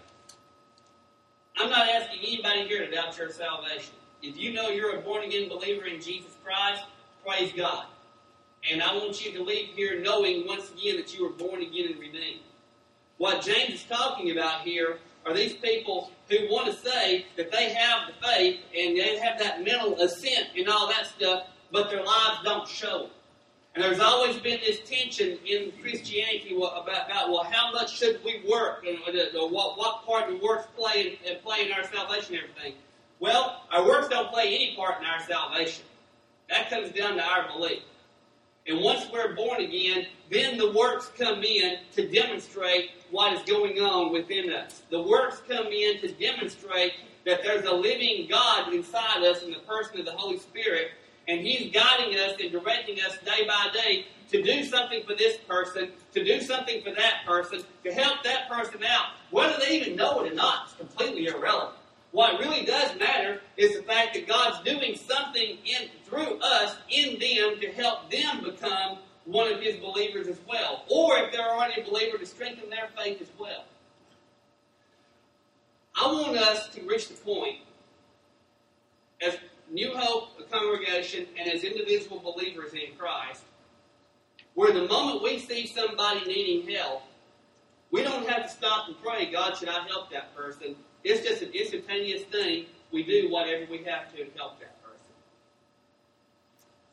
I'm 1.58 1.70
not 1.70 1.88
asking 1.88 2.20
anybody 2.20 2.68
here 2.68 2.86
to 2.86 2.92
doubt 2.92 3.18
your 3.18 3.30
salvation. 3.30 3.94
If 4.22 4.38
you 4.38 4.54
know 4.54 4.70
you're 4.70 4.98
a 4.98 5.02
born 5.02 5.24
again 5.24 5.50
believer 5.50 5.86
in 5.86 6.02
Jesus 6.02 6.32
Christ, 6.44 6.84
praise 7.26 7.52
God. 7.56 7.86
And 8.70 8.82
I 8.82 8.94
want 8.96 9.24
you 9.24 9.34
to 9.34 9.44
leave 9.44 9.70
here 9.76 10.00
knowing 10.00 10.48
once 10.48 10.72
again 10.72 10.96
that 10.96 11.16
you 11.16 11.24
were 11.26 11.32
born 11.32 11.62
again 11.62 11.92
and 11.92 12.00
redeemed. 12.00 12.42
What 13.18 13.44
James 13.44 13.76
is 13.76 13.84
talking 13.84 14.32
about 14.32 14.62
here 14.62 14.98
are 15.26 15.34
these 15.34 15.54
people 15.54 16.12
who 16.30 16.38
want 16.50 16.68
to 16.68 16.74
say 16.74 17.26
that 17.38 17.52
they 17.52 17.74
have 17.74 18.08
the 18.08 18.28
faith 18.28 18.62
and 18.76 18.98
they 18.98 19.18
have 19.20 19.40
that 19.40 19.64
mental 19.64 20.00
assent 20.02 20.48
and 20.58 20.68
all 20.68 20.88
that 20.88 21.08
stuff, 21.08 21.48
but 21.72 21.90
their 21.90 22.04
lives 22.04 22.40
don't 22.44 22.68
show 22.68 23.06
it. 23.06 23.12
And 23.76 23.84
there's 23.84 24.00
always 24.00 24.38
been 24.38 24.60
this 24.64 24.82
tension 24.88 25.40
in 25.46 25.72
Christianity 25.82 26.56
about, 26.56 26.86
about 26.86 27.32
well, 27.32 27.44
how 27.44 27.72
much 27.72 27.98
should 27.98 28.24
we 28.24 28.44
work, 28.48 28.86
and 28.88 29.00
what, 29.00 29.78
what 29.78 30.06
part 30.06 30.30
do 30.30 30.40
works 30.44 30.68
play 30.78 31.18
in, 31.26 31.40
play 31.40 31.66
in 31.66 31.72
our 31.72 31.84
salvation 31.84 32.36
and 32.36 32.44
everything. 32.44 32.74
Well, 33.20 33.64
our 33.72 33.84
works 33.86 34.10
don't 34.10 34.32
play 34.32 34.54
any 34.54 34.76
part 34.76 35.00
in 35.00 35.06
our 35.06 35.22
salvation. 35.22 35.86
That 36.50 36.70
comes 36.70 36.92
down 36.92 37.16
to 37.16 37.24
our 37.24 37.48
belief. 37.48 37.82
And 38.68 38.80
once 38.82 39.08
we're 39.12 39.36
born 39.36 39.62
again, 39.62 40.06
then 40.30 40.58
the 40.58 40.72
works 40.72 41.12
come 41.18 41.44
in 41.44 41.80
to 41.96 42.08
demonstrate 42.08 42.92
what 43.12 43.34
is 43.34 43.42
going 43.44 43.80
on 43.80 44.14
within 44.14 44.52
us. 44.52 44.84
The 44.90 45.02
works 45.02 45.42
come 45.50 45.68
in 45.68 46.00
to 46.00 46.12
demonstrate 46.12 46.94
that 47.26 47.42
there's 47.44 47.66
a 47.66 47.74
living 47.74 48.28
God 48.30 48.74
inside 48.74 49.24
us 49.24 49.44
in 49.44 49.52
the 49.52 49.60
person 49.60 50.00
of 50.00 50.06
the 50.06 50.12
Holy 50.12 50.38
Spirit, 50.38 50.92
and 51.28 51.42
He's 51.42 51.72
guiding 51.72 52.18
us 52.20 52.34
and 52.42 52.52
directing 52.52 53.00
us 53.02 53.18
day 53.26 53.48
by 53.48 53.70
day 53.74 54.06
to 54.32 54.42
do 54.42 54.64
something 54.64 55.04
for 55.06 55.16
this 55.16 55.38
person, 55.48 55.92
to 56.14 56.24
do 56.24 56.42
something 56.42 56.82
for 56.84 56.92
that 56.92 57.22
person, 57.26 57.64
to 57.84 57.94
help 57.94 58.24
that 58.24 58.50
person 58.50 58.84
out. 58.84 59.12
Whether 59.32 59.60
they 59.60 59.80
even 59.80 59.96
know 59.96 60.24
it 60.24 60.32
or 60.32 60.36
not 60.36 60.68
is 60.68 60.74
completely 60.74 61.28
irrelevant. 61.28 61.78
What 62.12 62.40
really 62.40 62.64
does 62.66 62.98
matter 63.00 63.42
is 63.58 63.76
the 63.76 63.84
fact 63.84 64.14
that 64.14 64.28
God's 64.28 64.64
doing 64.64 64.96
something 64.96 65.58
in, 65.66 65.90
through 66.06 66.40
us 66.42 66.76
in 66.90 67.20
them 67.20 67.60
to 67.60 67.72
help 67.76 68.12
them 68.12 68.44
become 68.44 69.00
one 69.26 69.52
of 69.52 69.62
His 69.62 69.78
believers 69.78 70.28
as 70.28 70.40
well. 70.48 70.84
Or 70.90 71.18
if 71.18 71.32
they're 71.32 71.50
already 71.50 71.82
a 71.82 71.84
believer, 71.84 72.18
to 72.18 72.26
strengthen 72.26 72.70
their 72.70 72.90
faith 72.96 73.22
as 73.22 73.30
well. 73.40 73.66
I 76.00 76.12
want 76.12 76.38
us 76.38 76.70
to 76.70 76.82
reach 76.84 77.08
the 77.08 77.16
point 77.16 77.60
as 79.22 79.38
New 79.72 79.96
Hope, 79.96 80.40
a 80.40 80.44
congregation, 80.44 81.28
and 81.38 81.50
as 81.50 81.64
individual 81.64 82.20
believers 82.20 82.74
in 82.74 82.96
Christ, 82.98 83.44
where 84.54 84.72
the 84.72 84.88
moment 84.88 85.24
we 85.24 85.40
see 85.40 85.66
somebody 85.68 86.22
needing 86.26 86.70
help, 86.76 87.04
we 87.92 88.04
don't 88.04 88.28
have 88.28 88.44
to 88.44 88.50
stop 88.50 88.88
and 88.88 89.02
pray, 89.04 89.32
God, 89.32 89.56
should 89.58 89.70
I 89.70 89.86
help 89.88 90.12
that 90.12 90.36
person? 90.36 90.76
It's 91.04 91.28
just 91.28 91.42
an 91.42 91.52
instantaneous 91.54 92.24
thing. 92.24 92.66
We 92.92 93.04
do 93.04 93.30
whatever 93.30 93.66
we 93.70 93.84
have 93.84 94.12
to 94.12 94.26
to 94.26 94.38
help 94.38 94.60
that 94.60 94.82
person. 94.84 95.06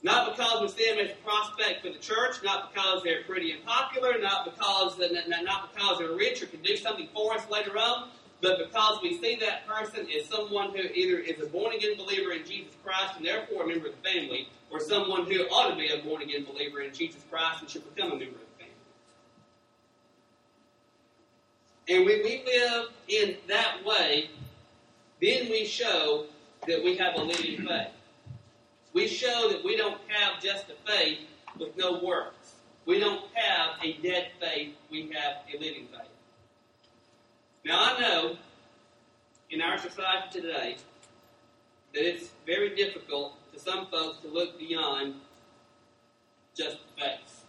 Not 0.02 0.36
because 0.36 0.62
we 0.62 0.68
see 0.68 0.90
them 0.90 0.98
as 0.98 1.12
a 1.12 1.14
prospect 1.24 1.84
for 1.84 1.92
the 1.92 1.98
church, 1.98 2.36
not 2.42 2.72
because 2.72 3.02
they're 3.02 3.22
pretty 3.24 3.52
and 3.52 3.64
popular, 3.64 4.18
not 4.18 4.44
because 4.46 4.98
not 4.98 5.72
because 5.72 5.98
they're 5.98 6.16
rich 6.16 6.42
or 6.42 6.46
can 6.46 6.62
do 6.62 6.76
something 6.76 7.08
for 7.14 7.34
us 7.34 7.48
later 7.50 7.76
on, 7.78 8.08
but 8.42 8.58
because 8.58 9.00
we 9.02 9.18
see 9.18 9.36
that 9.36 9.66
person 9.66 10.06
as 10.16 10.26
someone 10.26 10.70
who 10.70 10.82
either 10.82 11.18
is 11.18 11.42
a 11.42 11.46
born 11.46 11.74
again 11.74 11.96
believer 11.96 12.32
in 12.32 12.44
Jesus 12.44 12.74
Christ 12.82 13.16
and 13.16 13.26
therefore 13.26 13.64
a 13.64 13.66
member 13.66 13.88
of 13.88 13.94
the 14.02 14.08
family, 14.08 14.48
or 14.70 14.80
someone 14.80 15.30
who 15.30 15.42
ought 15.48 15.70
to 15.70 15.76
be 15.76 15.88
a 15.88 16.02
born 16.02 16.22
again 16.22 16.44
believer 16.44 16.80
in 16.80 16.94
Jesus 16.94 17.22
Christ 17.30 17.60
and 17.60 17.70
should 17.70 17.94
become 17.94 18.12
a 18.12 18.16
member 18.16 18.36
of 18.36 18.40
the 18.58 18.64
family. 18.64 18.74
And 21.88 22.06
when 22.06 22.22
we 22.22 22.42
live 22.46 22.86
in 23.08 23.36
that 23.48 23.84
way, 23.84 24.30
then 25.20 25.50
we 25.50 25.66
show 25.66 26.26
that 26.66 26.82
we 26.82 26.96
have 26.96 27.16
a 27.16 27.22
living 27.22 27.66
faith. 27.66 27.88
We 28.92 29.06
show 29.06 29.50
that 29.50 29.64
we 29.64 29.76
don't 29.76 30.00
have 30.08 30.42
just 30.42 30.66
a 30.70 30.90
faith 30.90 31.18
with 31.58 31.76
no 31.76 32.00
works. 32.02 32.54
We 32.86 32.98
don't 32.98 33.24
have 33.34 33.76
a 33.84 33.92
dead 34.02 34.28
faith, 34.40 34.74
we 34.90 35.10
have 35.12 35.44
a 35.52 35.58
living 35.58 35.88
faith. 35.92 36.09
Now 37.64 37.94
I 37.94 38.00
know 38.00 38.36
in 39.50 39.60
our 39.60 39.76
society 39.76 40.40
today 40.40 40.76
that 41.92 42.08
it's 42.08 42.30
very 42.46 42.74
difficult 42.74 43.34
to 43.52 43.60
some 43.60 43.86
folks 43.88 44.20
to 44.20 44.28
look 44.28 44.58
beyond 44.58 45.16
just 46.56 46.78
the 46.78 47.02
face. 47.02 47.44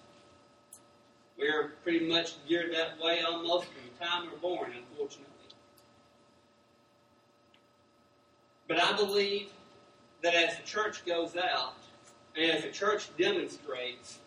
We're 1.38 1.70
pretty 1.84 2.08
much 2.08 2.34
geared 2.48 2.74
that 2.74 3.02
way 3.02 3.22
almost 3.22 3.68
from 3.68 3.84
the 3.98 4.06
time 4.06 4.30
we're 4.32 4.40
born, 4.40 4.74
unfortunately. 4.78 5.28
But 8.68 8.84
I 8.84 8.94
believe 8.96 9.48
that 10.24 10.36
as 10.36 10.58
the 10.58 10.64
church 10.64 11.06
goes 11.06 11.36
out, 11.38 11.76
and 12.36 12.52
as 12.52 12.64
the 12.64 12.70
church 12.70 13.10
demonstrates, 13.18 14.20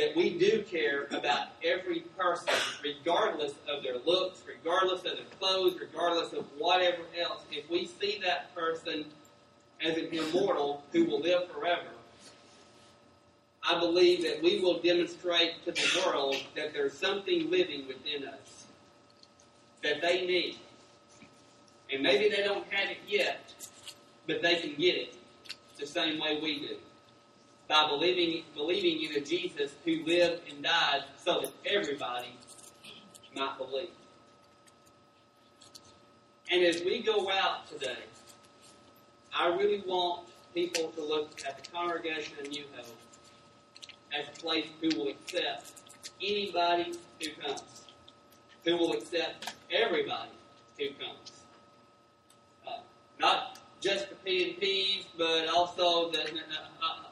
that 0.00 0.16
we 0.16 0.38
do 0.38 0.62
care 0.62 1.04
about 1.10 1.48
every 1.62 2.00
person, 2.16 2.54
regardless 2.82 3.52
of 3.68 3.82
their 3.82 3.98
looks, 4.06 4.42
regardless 4.48 5.00
of 5.00 5.16
their 5.16 5.26
clothes, 5.38 5.78
regardless 5.78 6.32
of 6.32 6.46
whatever 6.56 7.02
else. 7.20 7.42
If 7.52 7.68
we 7.68 7.86
see 7.86 8.18
that 8.24 8.54
person 8.54 9.04
as 9.84 9.98
an 9.98 10.06
immortal 10.06 10.82
who 10.92 11.04
will 11.04 11.20
live 11.20 11.50
forever, 11.52 11.88
I 13.62 13.78
believe 13.78 14.22
that 14.22 14.42
we 14.42 14.60
will 14.60 14.80
demonstrate 14.80 15.62
to 15.66 15.72
the 15.72 16.02
world 16.02 16.36
that 16.56 16.72
there's 16.72 16.96
something 16.96 17.50
living 17.50 17.86
within 17.86 18.26
us 18.26 18.64
that 19.82 20.00
they 20.00 20.26
need. 20.26 20.56
And 21.92 22.02
maybe 22.02 22.34
they 22.34 22.42
don't 22.42 22.66
have 22.72 22.88
it 22.88 22.98
yet, 23.06 23.52
but 24.26 24.40
they 24.40 24.56
can 24.56 24.76
get 24.76 24.94
it 24.94 25.14
the 25.78 25.86
same 25.86 26.18
way 26.20 26.40
we 26.42 26.60
do. 26.60 26.76
By 27.70 27.86
believing, 27.86 28.42
believing 28.56 29.08
in 29.08 29.22
a 29.22 29.24
Jesus 29.24 29.70
who 29.84 30.04
lived 30.04 30.42
and 30.50 30.60
died 30.60 31.04
so 31.24 31.42
that 31.42 31.52
everybody 31.64 32.34
might 33.32 33.56
believe. 33.58 33.90
And 36.50 36.64
as 36.64 36.82
we 36.82 37.00
go 37.00 37.30
out 37.30 37.68
today, 37.70 38.02
I 39.32 39.46
really 39.54 39.84
want 39.86 40.26
people 40.52 40.88
to 40.88 41.00
look 41.00 41.30
at 41.46 41.62
the 41.62 41.70
congregation 41.70 42.40
of 42.40 42.48
New 42.48 42.64
Hope 42.74 42.98
as 44.18 44.26
a 44.26 44.40
place 44.40 44.66
who 44.80 44.88
will 44.98 45.08
accept 45.08 45.70
anybody 46.20 46.94
who 47.20 47.30
comes, 47.40 47.84
who 48.64 48.76
will 48.78 48.94
accept 48.94 49.54
everybody 49.70 50.30
who 50.76 50.86
comes. 50.94 51.44
Uh, 52.66 52.80
not 53.20 53.60
just 53.80 54.08
the 54.10 54.16
PNPs, 54.28 55.04
but 55.16 55.48
also 55.48 56.10
the 56.10 56.24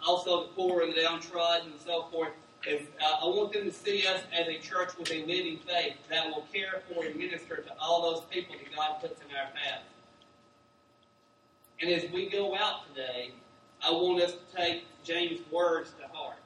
also 0.09 0.45
the 0.45 0.49
poor 0.55 0.83
and 0.83 0.93
the 0.93 1.03
downtrodden 1.03 1.71
and 1.71 1.81
so 1.81 2.05
forth. 2.11 2.31
Is, 2.67 2.89
uh, 3.01 3.25
I 3.25 3.27
want 3.27 3.53
them 3.53 3.65
to 3.65 3.73
see 3.73 4.05
us 4.07 4.21
as 4.33 4.49
a 4.49 4.59
church 4.59 4.91
with 4.99 5.13
a 5.13 5.21
living 5.27 5.59
faith 5.59 5.95
that 6.11 6.27
will 6.27 6.45
care 6.53 6.83
for 6.89 7.05
and 7.05 7.15
minister 7.15 7.57
to 7.57 7.73
all 7.81 8.11
those 8.11 8.25
people 8.31 8.57
that 8.59 8.75
God 8.75 9.01
puts 9.01 9.21
in 9.21 9.37
our 9.37 9.47
path. 9.53 9.83
And 11.81 11.91
as 11.93 12.11
we 12.11 12.29
go 12.29 12.57
out 12.57 12.89
today, 12.89 13.31
I 13.87 13.93
want 13.93 14.21
us 14.23 14.33
to 14.33 14.57
take 14.57 14.87
James' 15.05 15.41
words 15.53 15.93
to 16.01 16.09
heart. 16.09 16.39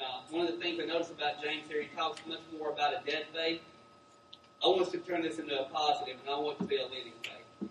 Uh, 0.00 0.20
one 0.30 0.46
of 0.46 0.52
the 0.52 0.58
things 0.58 0.80
I 0.80 0.86
notice 0.86 1.10
about 1.10 1.42
James 1.42 1.64
here, 1.68 1.82
he 1.82 1.88
talks 1.96 2.20
much 2.28 2.40
more 2.56 2.70
about 2.70 2.92
a 2.92 3.10
dead 3.10 3.24
faith. 3.34 3.60
I 4.62 4.68
want 4.68 4.82
us 4.82 4.90
to 4.92 4.98
turn 4.98 5.22
this 5.22 5.40
into 5.40 5.60
a 5.60 5.64
positive, 5.64 6.16
and 6.20 6.30
I 6.32 6.38
want 6.38 6.58
to 6.58 6.64
be 6.64 6.76
a 6.76 6.84
living 6.84 7.12
faith. 7.22 7.70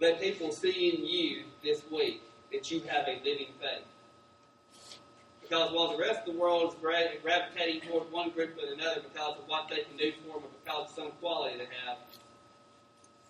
Let 0.00 0.20
people 0.20 0.50
see 0.50 0.96
in 0.96 1.06
you 1.06 1.42
this 1.62 1.82
week 1.90 2.22
that 2.52 2.70
you 2.70 2.80
have 2.80 3.08
a 3.08 3.20
living 3.24 3.48
faith. 3.60 3.84
Because 5.40 5.72
while 5.72 5.92
the 5.92 5.98
rest 5.98 6.20
of 6.26 6.34
the 6.34 6.40
world 6.40 6.74
is 6.74 7.18
gravitating 7.22 7.80
toward 7.82 8.10
one 8.10 8.30
group 8.30 8.56
or 8.56 8.72
another 8.72 9.00
because 9.00 9.36
of 9.38 9.48
what 9.48 9.68
they 9.68 9.82
can 9.82 9.96
do 9.98 10.12
for 10.12 10.34
them 10.34 10.42
or 10.44 10.50
because 10.64 10.90
of 10.90 10.94
some 10.94 11.10
quality 11.20 11.58
they 11.58 11.68
have, 11.86 11.98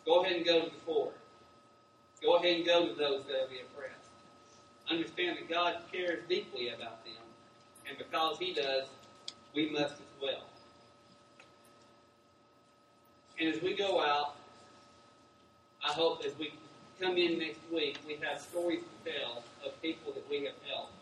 go 0.07 0.23
ahead 0.23 0.37
and 0.37 0.45
go 0.45 0.61
to 0.61 0.67
the 0.67 0.77
poor. 0.87 1.13
Go 2.23 2.37
ahead 2.37 2.57
and 2.59 2.67
go 2.67 2.87
to 2.87 2.95
those 2.95 3.25
that 3.25 3.35
are 3.35 3.49
the 3.49 3.63
oppressed. 3.63 4.11
Understand 4.89 5.39
that 5.39 5.49
God 5.49 5.79
cares 5.93 6.21
deeply 6.29 6.69
about 6.69 7.05
them. 7.05 7.15
And 7.89 7.99
because 7.99 8.39
He 8.39 8.55
does, 8.55 8.87
we 9.55 9.71
must 9.71 9.95
as 9.95 10.23
well. 10.23 10.45
And 13.41 13.53
as 13.53 13.61
we 13.61 13.75
go 13.75 14.01
out, 14.01 14.37
I 15.85 15.93
hope 15.93 16.25
as 16.25 16.39
we 16.39 16.53
come 17.03 17.19
in 17.19 17.38
next 17.38 17.59
week, 17.73 17.99
we 18.07 18.17
have 18.23 18.41
stories 18.41 18.81
to 18.81 19.12
tell 19.12 19.43
of 19.67 19.83
people 19.83 20.12
that 20.12 20.25
we 20.31 20.45
have 20.45 20.55
helped 20.71 20.93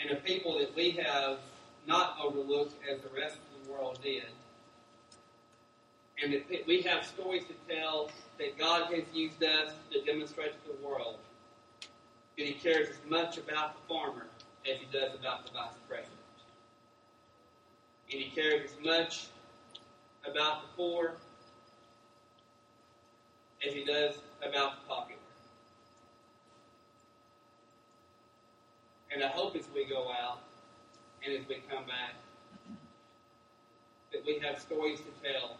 and 0.00 0.10
of 0.10 0.22
people 0.24 0.58
that 0.58 0.74
we 0.76 0.90
have 0.90 1.38
not 1.86 2.16
overlooked 2.22 2.74
as 2.88 3.00
the 3.00 3.08
rest 3.18 3.36
of 3.36 3.66
the 3.66 3.72
world 3.72 3.98
did. 4.02 4.24
And 6.22 6.32
that 6.34 6.66
we 6.66 6.82
have 6.82 7.06
stories 7.06 7.44
to 7.44 7.74
tell 7.74 8.10
that 8.38 8.58
God 8.58 8.92
has 8.92 9.04
used 9.14 9.42
us 9.42 9.72
to 9.92 10.02
demonstrate 10.02 10.52
to 10.64 10.72
the 10.72 10.86
world 10.86 11.16
that 12.36 12.46
He 12.46 12.52
cares 12.52 12.90
as 12.90 13.10
much 13.10 13.38
about 13.38 13.74
the 13.74 13.94
farmer 13.94 14.26
as 14.70 14.78
He 14.78 14.86
does 14.92 15.14
about 15.18 15.46
the 15.46 15.52
vice 15.52 15.72
president. 15.88 16.14
And 18.12 18.20
He 18.20 18.30
cares 18.30 18.70
as 18.70 18.84
much 18.84 19.28
about 20.24 20.62
the 20.62 20.68
poor 20.76 21.14
as 23.66 23.74
He 23.74 23.84
does 23.84 24.14
about 24.42 24.80
the 24.80 24.88
popular. 24.88 25.20
And 29.12 29.24
I 29.24 29.28
hope 29.28 29.56
as 29.56 29.64
we 29.74 29.84
go 29.84 30.10
out 30.10 30.40
and 31.24 31.34
as 31.34 31.48
we 31.48 31.62
come 31.68 31.84
back, 31.84 32.14
that 34.12 34.24
we 34.26 34.38
have 34.38 34.60
stories 34.60 35.00
to 35.00 35.28
tell 35.28 35.56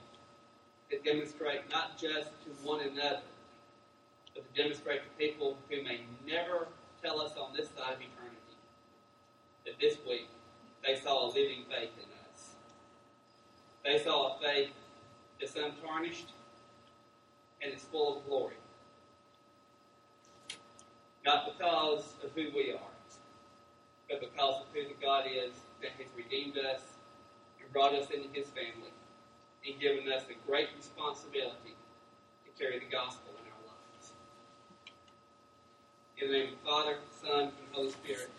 that 0.91 1.05
demonstrate 1.05 1.71
not 1.71 1.99
just 1.99 2.31
to 2.45 2.51
one 2.63 2.81
another, 2.81 3.21
but 4.35 4.55
to 4.55 4.63
demonstrate 4.63 5.03
to 5.03 5.09
people 5.19 5.57
who 5.69 5.83
may 5.83 6.01
never 6.27 6.69
tell 7.03 7.21
us 7.21 7.33
on 7.37 7.55
this 7.55 7.69
side 7.69 7.95
of 7.95 8.01
eternity 8.01 8.39
that 9.65 9.79
this 9.81 9.97
week 10.07 10.29
they 10.87 10.99
saw 10.99 11.27
a 11.27 11.29
living 11.29 11.65
faith 11.69 11.91
in 11.97 12.09
us. 12.33 12.51
They 13.85 14.03
saw 14.03 14.37
a 14.37 14.41
faith 14.41 14.71
that's 15.41 15.57
untarnished 15.57 16.33
and 17.62 17.73
it's 17.73 17.85
full 17.85 18.18
of 18.18 18.27
glory. 18.27 18.55
Not 21.25 21.47
because 21.53 22.14
of 22.25 22.31
who 22.35 22.47
we 22.55 22.73
are, 22.73 22.94
but 24.09 24.21
because 24.21 24.62
of 24.62 24.66
who 24.73 24.83
the 24.83 24.94
God 25.01 25.25
is 25.27 25.53
that 25.83 25.90
has 25.99 26.07
redeemed 26.16 26.57
us 26.57 26.83
and 27.61 27.73
brought 27.73 27.94
us 27.94 28.11
into 28.11 28.29
his 28.33 28.47
family 28.49 28.92
and 29.66 29.81
given 29.81 30.11
us 30.11 30.25
the 30.25 30.35
great 30.47 30.68
responsibility 30.77 31.77
to 32.44 32.51
carry 32.59 32.79
the 32.79 32.90
gospel 32.90 33.33
in 33.37 33.51
our 33.53 33.75
lives. 33.75 34.12
In 36.16 36.31
the 36.31 36.38
name 36.38 36.53
of 36.55 36.59
the 36.59 36.71
Father, 36.71 36.97
Son, 37.21 37.40
and 37.42 37.68
Holy 37.73 37.90
Spirit. 37.90 38.31